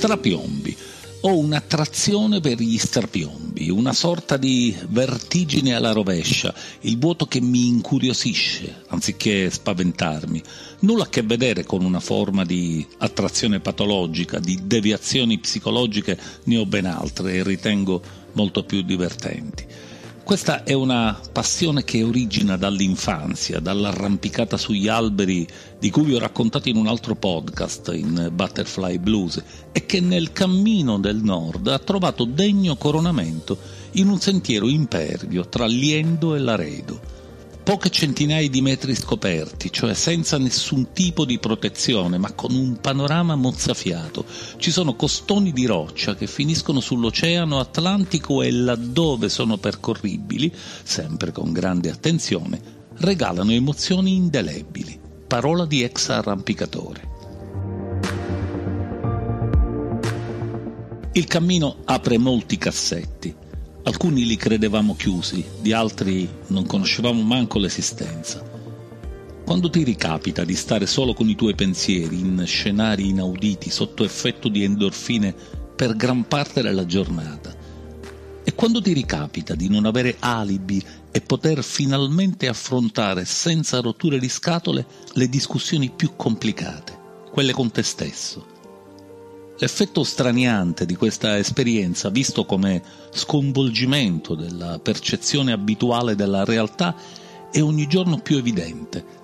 strapiombi. 0.04 0.63
Ho 1.26 1.38
un'attrazione 1.38 2.42
per 2.42 2.60
gli 2.60 2.78
strapiombi, 2.78 3.70
una 3.70 3.94
sorta 3.94 4.36
di 4.36 4.76
vertigine 4.90 5.74
alla 5.74 5.94
rovescia, 5.94 6.54
il 6.82 6.98
vuoto 7.00 7.28
che 7.28 7.40
mi 7.40 7.68
incuriosisce 7.68 8.84
anziché 8.88 9.50
spaventarmi. 9.50 10.44
Nulla 10.80 11.04
a 11.04 11.08
che 11.08 11.22
vedere 11.22 11.64
con 11.64 11.86
una 11.86 12.02
forma 12.02 12.44
di 12.44 12.86
attrazione 12.98 13.62
patologica, 13.62 14.40
di 14.40 14.64
deviazioni 14.66 15.40
psicologiche, 15.40 16.20
ne 16.44 16.58
ho 16.58 16.66
ben 16.66 16.88
altre 16.88 17.36
e 17.36 17.44
ritengo 17.44 18.02
molto 18.34 18.66
più 18.66 18.82
divertenti. 18.82 19.66
Questa 20.24 20.64
è 20.64 20.72
una 20.72 21.20
passione 21.34 21.84
che 21.84 22.02
origina 22.02 22.56
dall'infanzia, 22.56 23.60
dall'arrampicata 23.60 24.56
sugli 24.56 24.88
alberi 24.88 25.46
di 25.78 25.90
cui 25.90 26.04
vi 26.04 26.16
ho 26.16 26.20
raccontato 26.20 26.70
in 26.70 26.78
un 26.78 26.88
altro 26.88 27.16
podcast, 27.16 27.92
in 27.94 28.30
Butterfly 28.32 29.00
Blues, 29.00 29.44
e 29.74 29.86
che 29.86 30.00
nel 30.00 30.32
cammino 30.32 30.98
del 30.98 31.18
nord 31.18 31.68
ha 31.68 31.78
trovato 31.78 32.24
degno 32.24 32.78
coronamento 32.78 33.58
in 33.92 34.08
un 34.08 34.20
sentiero 34.20 34.70
impervio 34.70 35.50
tra 35.50 35.66
Liendo 35.66 36.36
e 36.36 36.40
Laredo 36.40 37.23
poche 37.64 37.90
centinaia 37.90 38.50
di 38.50 38.62
metri 38.62 38.94
scoperti, 38.94 39.72
cioè 39.72 39.94
senza 39.94 40.38
nessun 40.38 40.92
tipo 40.92 41.24
di 41.24 41.40
protezione, 41.40 42.18
ma 42.18 42.34
con 42.34 42.54
un 42.54 42.80
panorama 42.82 43.36
mozzafiato. 43.36 44.26
Ci 44.58 44.70
sono 44.70 44.96
costoni 44.96 45.54
di 45.54 45.66
roccia 45.66 46.16
che 46.16 46.28
finiscono 46.28 46.82
sull'Oceano 46.82 47.60
Atlantico 47.60 48.42
e 48.42 48.52
laddove 48.52 49.30
sono 49.30 49.58
percorribili, 49.58 50.54
sempre 50.84 51.32
con 51.32 51.54
grande 51.54 51.90
attenzione, 51.90 52.62
regalano 52.98 53.52
emozioni 53.52 54.16
indelebili. 54.16 55.00
Parola 55.26 55.66
di 55.66 55.84
ex 55.84 56.10
arrampicatore. 56.10 57.12
Il 61.14 61.26
cammino 61.26 61.78
apre 61.86 62.18
molti 62.18 62.58
cassetti 62.58 63.42
Alcuni 63.86 64.26
li 64.26 64.38
credevamo 64.38 64.96
chiusi, 64.96 65.44
di 65.60 65.74
altri 65.74 66.30
non 66.48 66.66
conoscevamo 66.66 67.22
manco 67.22 67.60
l'esistenza. 67.60 68.42
Quando 69.46 69.70
ti 69.70 69.84
ricapita 69.84 70.46
di 70.46 70.56
stare 70.56 70.86
solo 70.86 71.14
con 71.14 71.28
i 71.28 71.36
tuoi 71.36 71.54
pensieri 71.54 72.18
in 72.18 72.44
scenari 72.46 73.10
inauditi 73.10 73.70
sotto 73.70 74.06
effetto 74.06 74.48
di 74.48 74.64
endorfine 74.64 75.36
per 75.76 75.98
gran 75.98 76.26
parte 76.30 76.62
della 76.62 76.86
giornata, 76.86 77.54
e 78.46 78.56
quando 78.56 78.82
ti 78.82 78.94
ricapita 78.94 79.54
di 79.54 79.68
non 79.68 79.86
avere 79.86 80.16
alibi 80.20 80.82
e 81.12 81.20
poter 81.20 81.62
finalmente 81.62 82.48
affrontare 82.48 83.26
senza 83.26 83.82
rotture 83.82 84.18
di 84.18 84.30
scatole 84.30 84.86
le 85.12 85.28
discussioni 85.28 85.92
più 85.94 86.16
complicate, 86.16 86.98
quelle 87.32 87.52
con 87.52 87.70
te 87.70 87.84
stesso, 87.84 88.46
L'effetto 89.60 90.04
straniante 90.04 90.86
di 90.86 90.96
questa 90.96 91.38
esperienza, 91.38 92.10
visto 92.10 92.44
come 92.44 92.82
sconvolgimento 93.12 94.34
della 94.34 94.80
percezione 94.80 95.52
abituale 95.52 96.16
della 96.16 96.44
realtà, 96.44 96.96
è 97.52 97.62
ogni 97.62 97.88
giorno 97.88 98.18
più 98.18 98.38
evidente. 98.38 99.22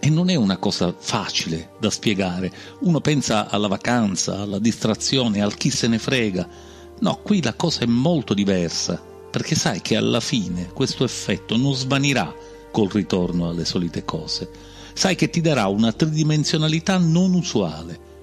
E 0.00 0.08
non 0.08 0.30
è 0.30 0.36
una 0.36 0.56
cosa 0.56 0.94
facile 0.96 1.72
da 1.78 1.90
spiegare. 1.90 2.50
Uno 2.80 3.00
pensa 3.00 3.50
alla 3.50 3.68
vacanza, 3.68 4.40
alla 4.40 4.58
distrazione, 4.58 5.42
al 5.42 5.54
chi 5.54 5.70
se 5.70 5.86
ne 5.86 5.98
frega. 5.98 6.48
No, 7.00 7.20
qui 7.22 7.42
la 7.42 7.52
cosa 7.52 7.80
è 7.80 7.86
molto 7.86 8.32
diversa, 8.32 9.02
perché 9.30 9.54
sai 9.54 9.82
che 9.82 9.96
alla 9.96 10.20
fine 10.20 10.70
questo 10.72 11.04
effetto 11.04 11.58
non 11.58 11.74
svanirà 11.74 12.34
col 12.72 12.88
ritorno 12.90 13.50
alle 13.50 13.66
solite 13.66 14.02
cose. 14.02 14.48
Sai 14.94 15.14
che 15.14 15.28
ti 15.28 15.42
darà 15.42 15.66
una 15.66 15.92
tridimensionalità 15.92 16.96
non 16.96 17.34
usuale. 17.34 18.15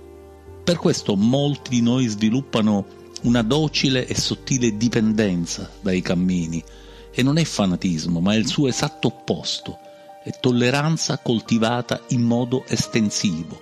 Per 0.63 0.77
questo 0.77 1.15
molti 1.15 1.69
di 1.69 1.81
noi 1.81 2.07
sviluppano 2.07 2.85
una 3.23 3.41
docile 3.41 4.07
e 4.07 4.15
sottile 4.15 4.77
dipendenza 4.77 5.69
dai 5.81 6.01
cammini, 6.01 6.63
e 7.11 7.21
non 7.21 7.37
è 7.37 7.43
fanatismo, 7.43 8.19
ma 8.19 8.33
è 8.33 8.37
il 8.37 8.47
suo 8.47 8.67
esatto 8.67 9.07
opposto, 9.07 9.77
è 10.23 10.31
tolleranza 10.39 11.19
coltivata 11.19 12.01
in 12.09 12.21
modo 12.21 12.63
estensivo, 12.65 13.61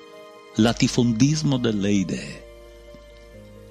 latifondismo 0.56 1.58
delle 1.58 1.92
idee. 1.92 2.46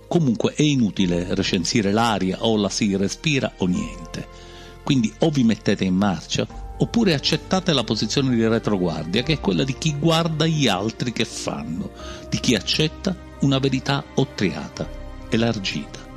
Comunque 0.09 0.55
è 0.55 0.63
inutile 0.63 1.35
recensire 1.35 1.93
l'aria 1.93 2.45
o 2.45 2.57
la 2.57 2.69
si 2.69 2.97
respira 2.97 3.53
o 3.59 3.67
niente. 3.67 4.27
Quindi 4.83 5.13
o 5.21 5.31
vi 5.31 5.45
mettete 5.45 5.85
in 5.85 5.95
marcia 5.95 6.60
oppure 6.83 7.15
accettate 7.15 7.73
la 7.73 7.85
posizione 7.85 8.35
di 8.35 8.47
retroguardia 8.47 9.23
che 9.23 9.35
è 9.35 9.41
quella 9.41 9.65
di 9.65 9.77
chi 9.77 9.95
guarda 9.99 10.47
gli 10.47 10.67
altri 10.67 11.13
che 11.13 11.25
fanno, 11.25 11.91
di 12.29 12.41
chi 12.41 12.55
accetta 12.55 13.15
una 13.41 13.59
verità 13.59 14.03
ottriata, 14.15 14.89
elargita. 15.29 16.09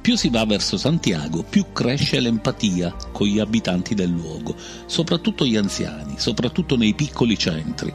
Più 0.00 0.16
si 0.16 0.28
va 0.28 0.44
verso 0.44 0.76
Santiago, 0.76 1.42
più 1.42 1.66
cresce 1.72 2.20
l'empatia 2.20 2.94
con 3.12 3.26
gli 3.26 3.38
abitanti 3.38 3.94
del 3.94 4.10
luogo, 4.10 4.54
soprattutto 4.86 5.44
gli 5.44 5.56
anziani, 5.56 6.14
soprattutto 6.16 6.76
nei 6.76 6.94
piccoli 6.94 7.36
centri. 7.36 7.92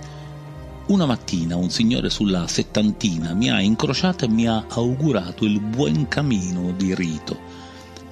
Una 0.88 1.06
mattina 1.06 1.56
un 1.56 1.70
signore 1.70 2.10
sulla 2.10 2.48
settantina 2.48 3.34
mi 3.34 3.50
ha 3.50 3.62
incrociato 3.62 4.26
e 4.26 4.28
mi 4.28 4.48
ha 4.48 4.66
augurato 4.70 5.46
il 5.46 5.60
buon 5.60 6.08
cammino 6.08 6.72
di 6.74 6.94
rito. 6.94 7.40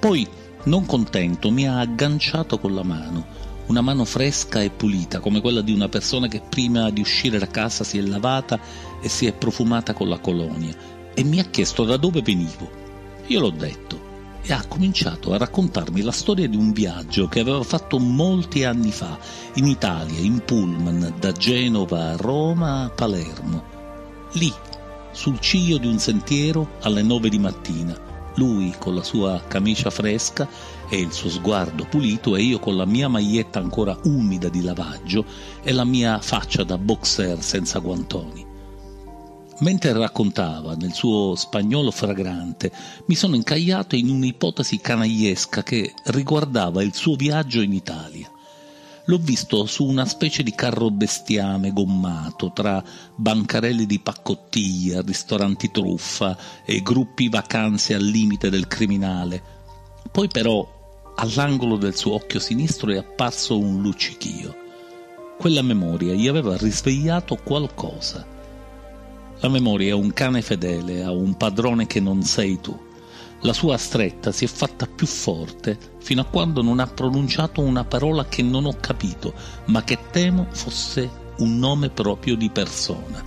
Poi, 0.00 0.26
non 0.64 0.86
contento, 0.86 1.50
mi 1.50 1.66
ha 1.66 1.80
agganciato 1.80 2.58
con 2.58 2.74
la 2.74 2.82
mano, 2.82 3.24
una 3.66 3.80
mano 3.80 4.04
fresca 4.04 4.62
e 4.62 4.70
pulita, 4.70 5.20
come 5.20 5.40
quella 5.40 5.60
di 5.60 5.72
una 5.72 5.88
persona 5.88 6.28
che 6.28 6.40
prima 6.40 6.90
di 6.90 7.00
uscire 7.00 7.38
da 7.38 7.46
casa 7.46 7.84
si 7.84 7.98
è 7.98 8.02
lavata 8.02 8.60
e 9.00 9.08
si 9.08 9.26
è 9.26 9.32
profumata 9.32 9.92
con 9.92 10.08
la 10.08 10.18
colonia, 10.18 10.74
e 11.14 11.24
mi 11.24 11.40
ha 11.40 11.44
chiesto 11.44 11.84
da 11.84 11.96
dove 11.96 12.22
venivo. 12.22 12.70
Io 13.26 13.40
l'ho 13.40 13.50
detto 13.50 14.10
e 14.42 14.52
ha 14.52 14.64
cominciato 14.66 15.32
a 15.32 15.38
raccontarmi 15.38 16.02
la 16.02 16.10
storia 16.10 16.48
di 16.48 16.56
un 16.56 16.72
viaggio 16.72 17.28
che 17.28 17.40
aveva 17.40 17.62
fatto 17.62 17.98
molti 17.98 18.64
anni 18.64 18.90
fa 18.90 19.18
in 19.54 19.66
Italia, 19.66 20.18
in 20.18 20.42
pullman, 20.44 21.14
da 21.18 21.32
Genova 21.32 22.10
a 22.10 22.16
Roma 22.16 22.84
a 22.84 22.90
Palermo. 22.90 23.62
Lì, 24.32 24.52
sul 25.12 25.38
ciglio 25.38 25.78
di 25.78 25.86
un 25.86 25.98
sentiero 25.98 26.72
alle 26.80 27.02
nove 27.02 27.28
di 27.28 27.38
mattina, 27.38 28.11
lui 28.36 28.74
con 28.78 28.94
la 28.94 29.02
sua 29.02 29.42
camicia 29.46 29.90
fresca 29.90 30.48
e 30.88 30.98
il 30.98 31.12
suo 31.12 31.28
sguardo 31.28 31.86
pulito 31.88 32.36
e 32.36 32.42
io 32.42 32.58
con 32.58 32.76
la 32.76 32.86
mia 32.86 33.08
maglietta 33.08 33.58
ancora 33.58 33.98
umida 34.04 34.48
di 34.48 34.62
lavaggio 34.62 35.24
e 35.62 35.72
la 35.72 35.84
mia 35.84 36.20
faccia 36.20 36.64
da 36.64 36.78
boxer 36.78 37.42
senza 37.42 37.78
guantoni. 37.78 38.50
Mentre 39.60 39.92
raccontava 39.92 40.74
nel 40.74 40.92
suo 40.92 41.36
spagnolo 41.36 41.90
fragrante, 41.90 42.72
mi 43.06 43.14
sono 43.14 43.36
incagliato 43.36 43.94
in 43.94 44.08
un'ipotesi 44.08 44.78
canagliesca 44.80 45.62
che 45.62 45.92
riguardava 46.06 46.82
il 46.82 46.94
suo 46.94 47.14
viaggio 47.14 47.60
in 47.60 47.72
Italia. 47.72 48.31
L'ho 49.06 49.18
visto 49.18 49.66
su 49.66 49.84
una 49.84 50.04
specie 50.04 50.42
di 50.42 50.54
carro 50.54 50.90
bestiame 50.90 51.72
gommato 51.72 52.52
tra 52.52 52.82
bancarelli 53.14 53.86
di 53.86 53.98
pacottiglia, 53.98 55.02
ristoranti 55.02 55.70
truffa 55.70 56.36
e 56.64 56.82
gruppi 56.82 57.28
vacanze 57.28 57.94
al 57.94 58.04
limite 58.04 58.48
del 58.48 58.68
criminale. 58.68 59.42
Poi 60.10 60.28
però 60.28 61.12
all'angolo 61.16 61.76
del 61.76 61.96
suo 61.96 62.14
occhio 62.14 62.38
sinistro 62.38 62.92
è 62.92 62.96
apparso 62.96 63.58
un 63.58 63.80
luccichio. 63.80 64.56
Quella 65.38 65.62
memoria 65.62 66.14
gli 66.14 66.28
aveva 66.28 66.56
risvegliato 66.56 67.36
qualcosa 67.36 68.32
la 69.42 69.48
memoria 69.48 69.88
è 69.88 69.92
un 69.92 70.12
cane 70.12 70.40
fedele 70.40 71.02
a 71.02 71.10
un 71.10 71.36
padrone 71.36 71.88
che 71.88 71.98
non 71.98 72.22
sei 72.22 72.60
tu. 72.60 72.78
La 73.44 73.52
sua 73.52 73.76
stretta 73.76 74.30
si 74.30 74.44
è 74.44 74.48
fatta 74.48 74.86
più 74.86 75.04
forte 75.04 75.76
fino 75.98 76.20
a 76.20 76.26
quando 76.26 76.62
non 76.62 76.78
ha 76.78 76.86
pronunciato 76.86 77.60
una 77.60 77.82
parola 77.82 78.26
che 78.26 78.40
non 78.40 78.66
ho 78.66 78.76
capito, 78.78 79.34
ma 79.64 79.82
che 79.82 79.98
temo 80.12 80.46
fosse 80.52 81.10
un 81.38 81.58
nome 81.58 81.90
proprio 81.90 82.36
di 82.36 82.50
persona. 82.50 83.20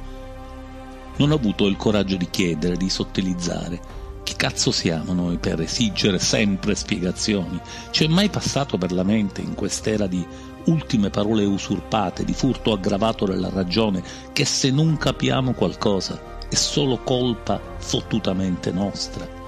Non 1.18 1.32
ho 1.32 1.36
avuto 1.36 1.68
il 1.68 1.76
coraggio 1.76 2.16
di 2.16 2.30
chiedere, 2.30 2.78
di 2.78 2.90
sottilizzare. 2.90 4.04
Chi 4.24 4.38
cazzo 4.38 4.72
siamo 4.72 5.12
noi 5.12 5.38
per 5.38 5.60
esigere 5.60 6.18
sempre 6.18 6.76
spiegazioni? 6.76 7.60
Ci 7.92 8.06
è 8.06 8.08
mai 8.08 8.30
passato 8.30 8.78
per 8.78 8.94
la 8.94 9.04
mente 9.04 9.42
in 9.42 9.54
quest'era 9.54 10.08
di 10.08 10.26
ultime 10.68 11.10
parole 11.10 11.44
usurpate, 11.44 12.24
di 12.24 12.34
furto 12.34 12.72
aggravato 12.72 13.26
della 13.26 13.50
ragione, 13.50 14.02
che 14.32 14.46
se 14.46 14.72
non 14.72 14.96
capiamo 14.96 15.52
qualcosa 15.52 16.40
è 16.48 16.56
solo 16.56 17.00
colpa 17.00 17.60
fottutamente 17.80 18.72
nostra. 18.72 19.44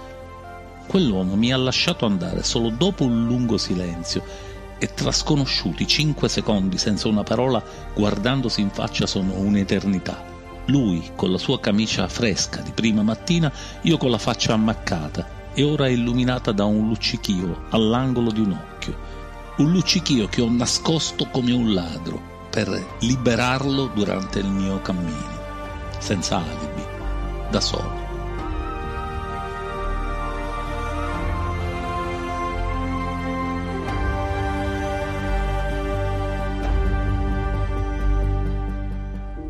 Quell'uomo 0.87 1.35
mi 1.35 1.51
ha 1.51 1.57
lasciato 1.57 2.05
andare 2.05 2.43
solo 2.43 2.69
dopo 2.69 3.03
un 3.03 3.25
lungo 3.25 3.57
silenzio 3.57 4.23
e 4.79 4.93
trasconosciuti 4.93 5.85
cinque 5.85 6.29
secondi 6.29 6.77
senza 6.77 7.07
una 7.07 7.23
parola 7.23 7.63
guardandosi 7.93 8.61
in 8.61 8.69
faccia 8.69 9.05
sono 9.05 9.33
un'eternità. 9.33 10.23
Lui 10.65 11.11
con 11.15 11.31
la 11.31 11.37
sua 11.37 11.59
camicia 11.59 12.07
fresca 12.07 12.61
di 12.61 12.71
prima 12.71 13.03
mattina, 13.03 13.51
io 13.81 13.97
con 13.97 14.09
la 14.09 14.17
faccia 14.17 14.53
ammaccata 14.53 15.51
e 15.53 15.63
ora 15.63 15.87
illuminata 15.87 16.51
da 16.51 16.65
un 16.65 16.87
luccichio 16.87 17.65
all'angolo 17.69 18.31
di 18.31 18.39
un 18.39 18.51
occhio 18.51 19.17
un 19.57 19.71
luccichio 19.71 20.27
che 20.27 20.41
ho 20.41 20.49
nascosto 20.49 21.27
come 21.31 21.51
un 21.51 21.73
ladro 21.73 22.21
per 22.51 22.97
liberarlo 22.99 23.87
durante 23.87 24.39
il 24.39 24.47
mio 24.47 24.81
cammino, 24.81 25.41
senza 25.97 26.37
alibi, 26.37 26.83
da 27.49 27.59
solo. 27.59 28.06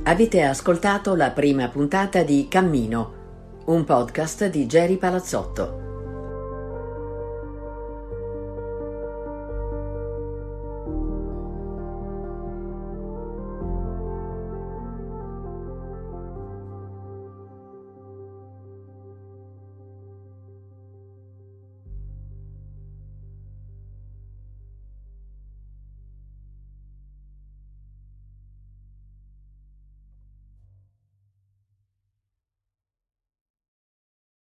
Avete 0.08 0.41
ascoltato 0.41 1.16
la 1.16 1.32
prima 1.32 1.68
puntata 1.68 2.24
di 2.24 2.47
Cammino, 2.47 3.64
un 3.66 3.84
podcast 3.84 4.47
di 4.47 4.66
Jerry 4.66 4.95
Palazzotto. 4.95 5.86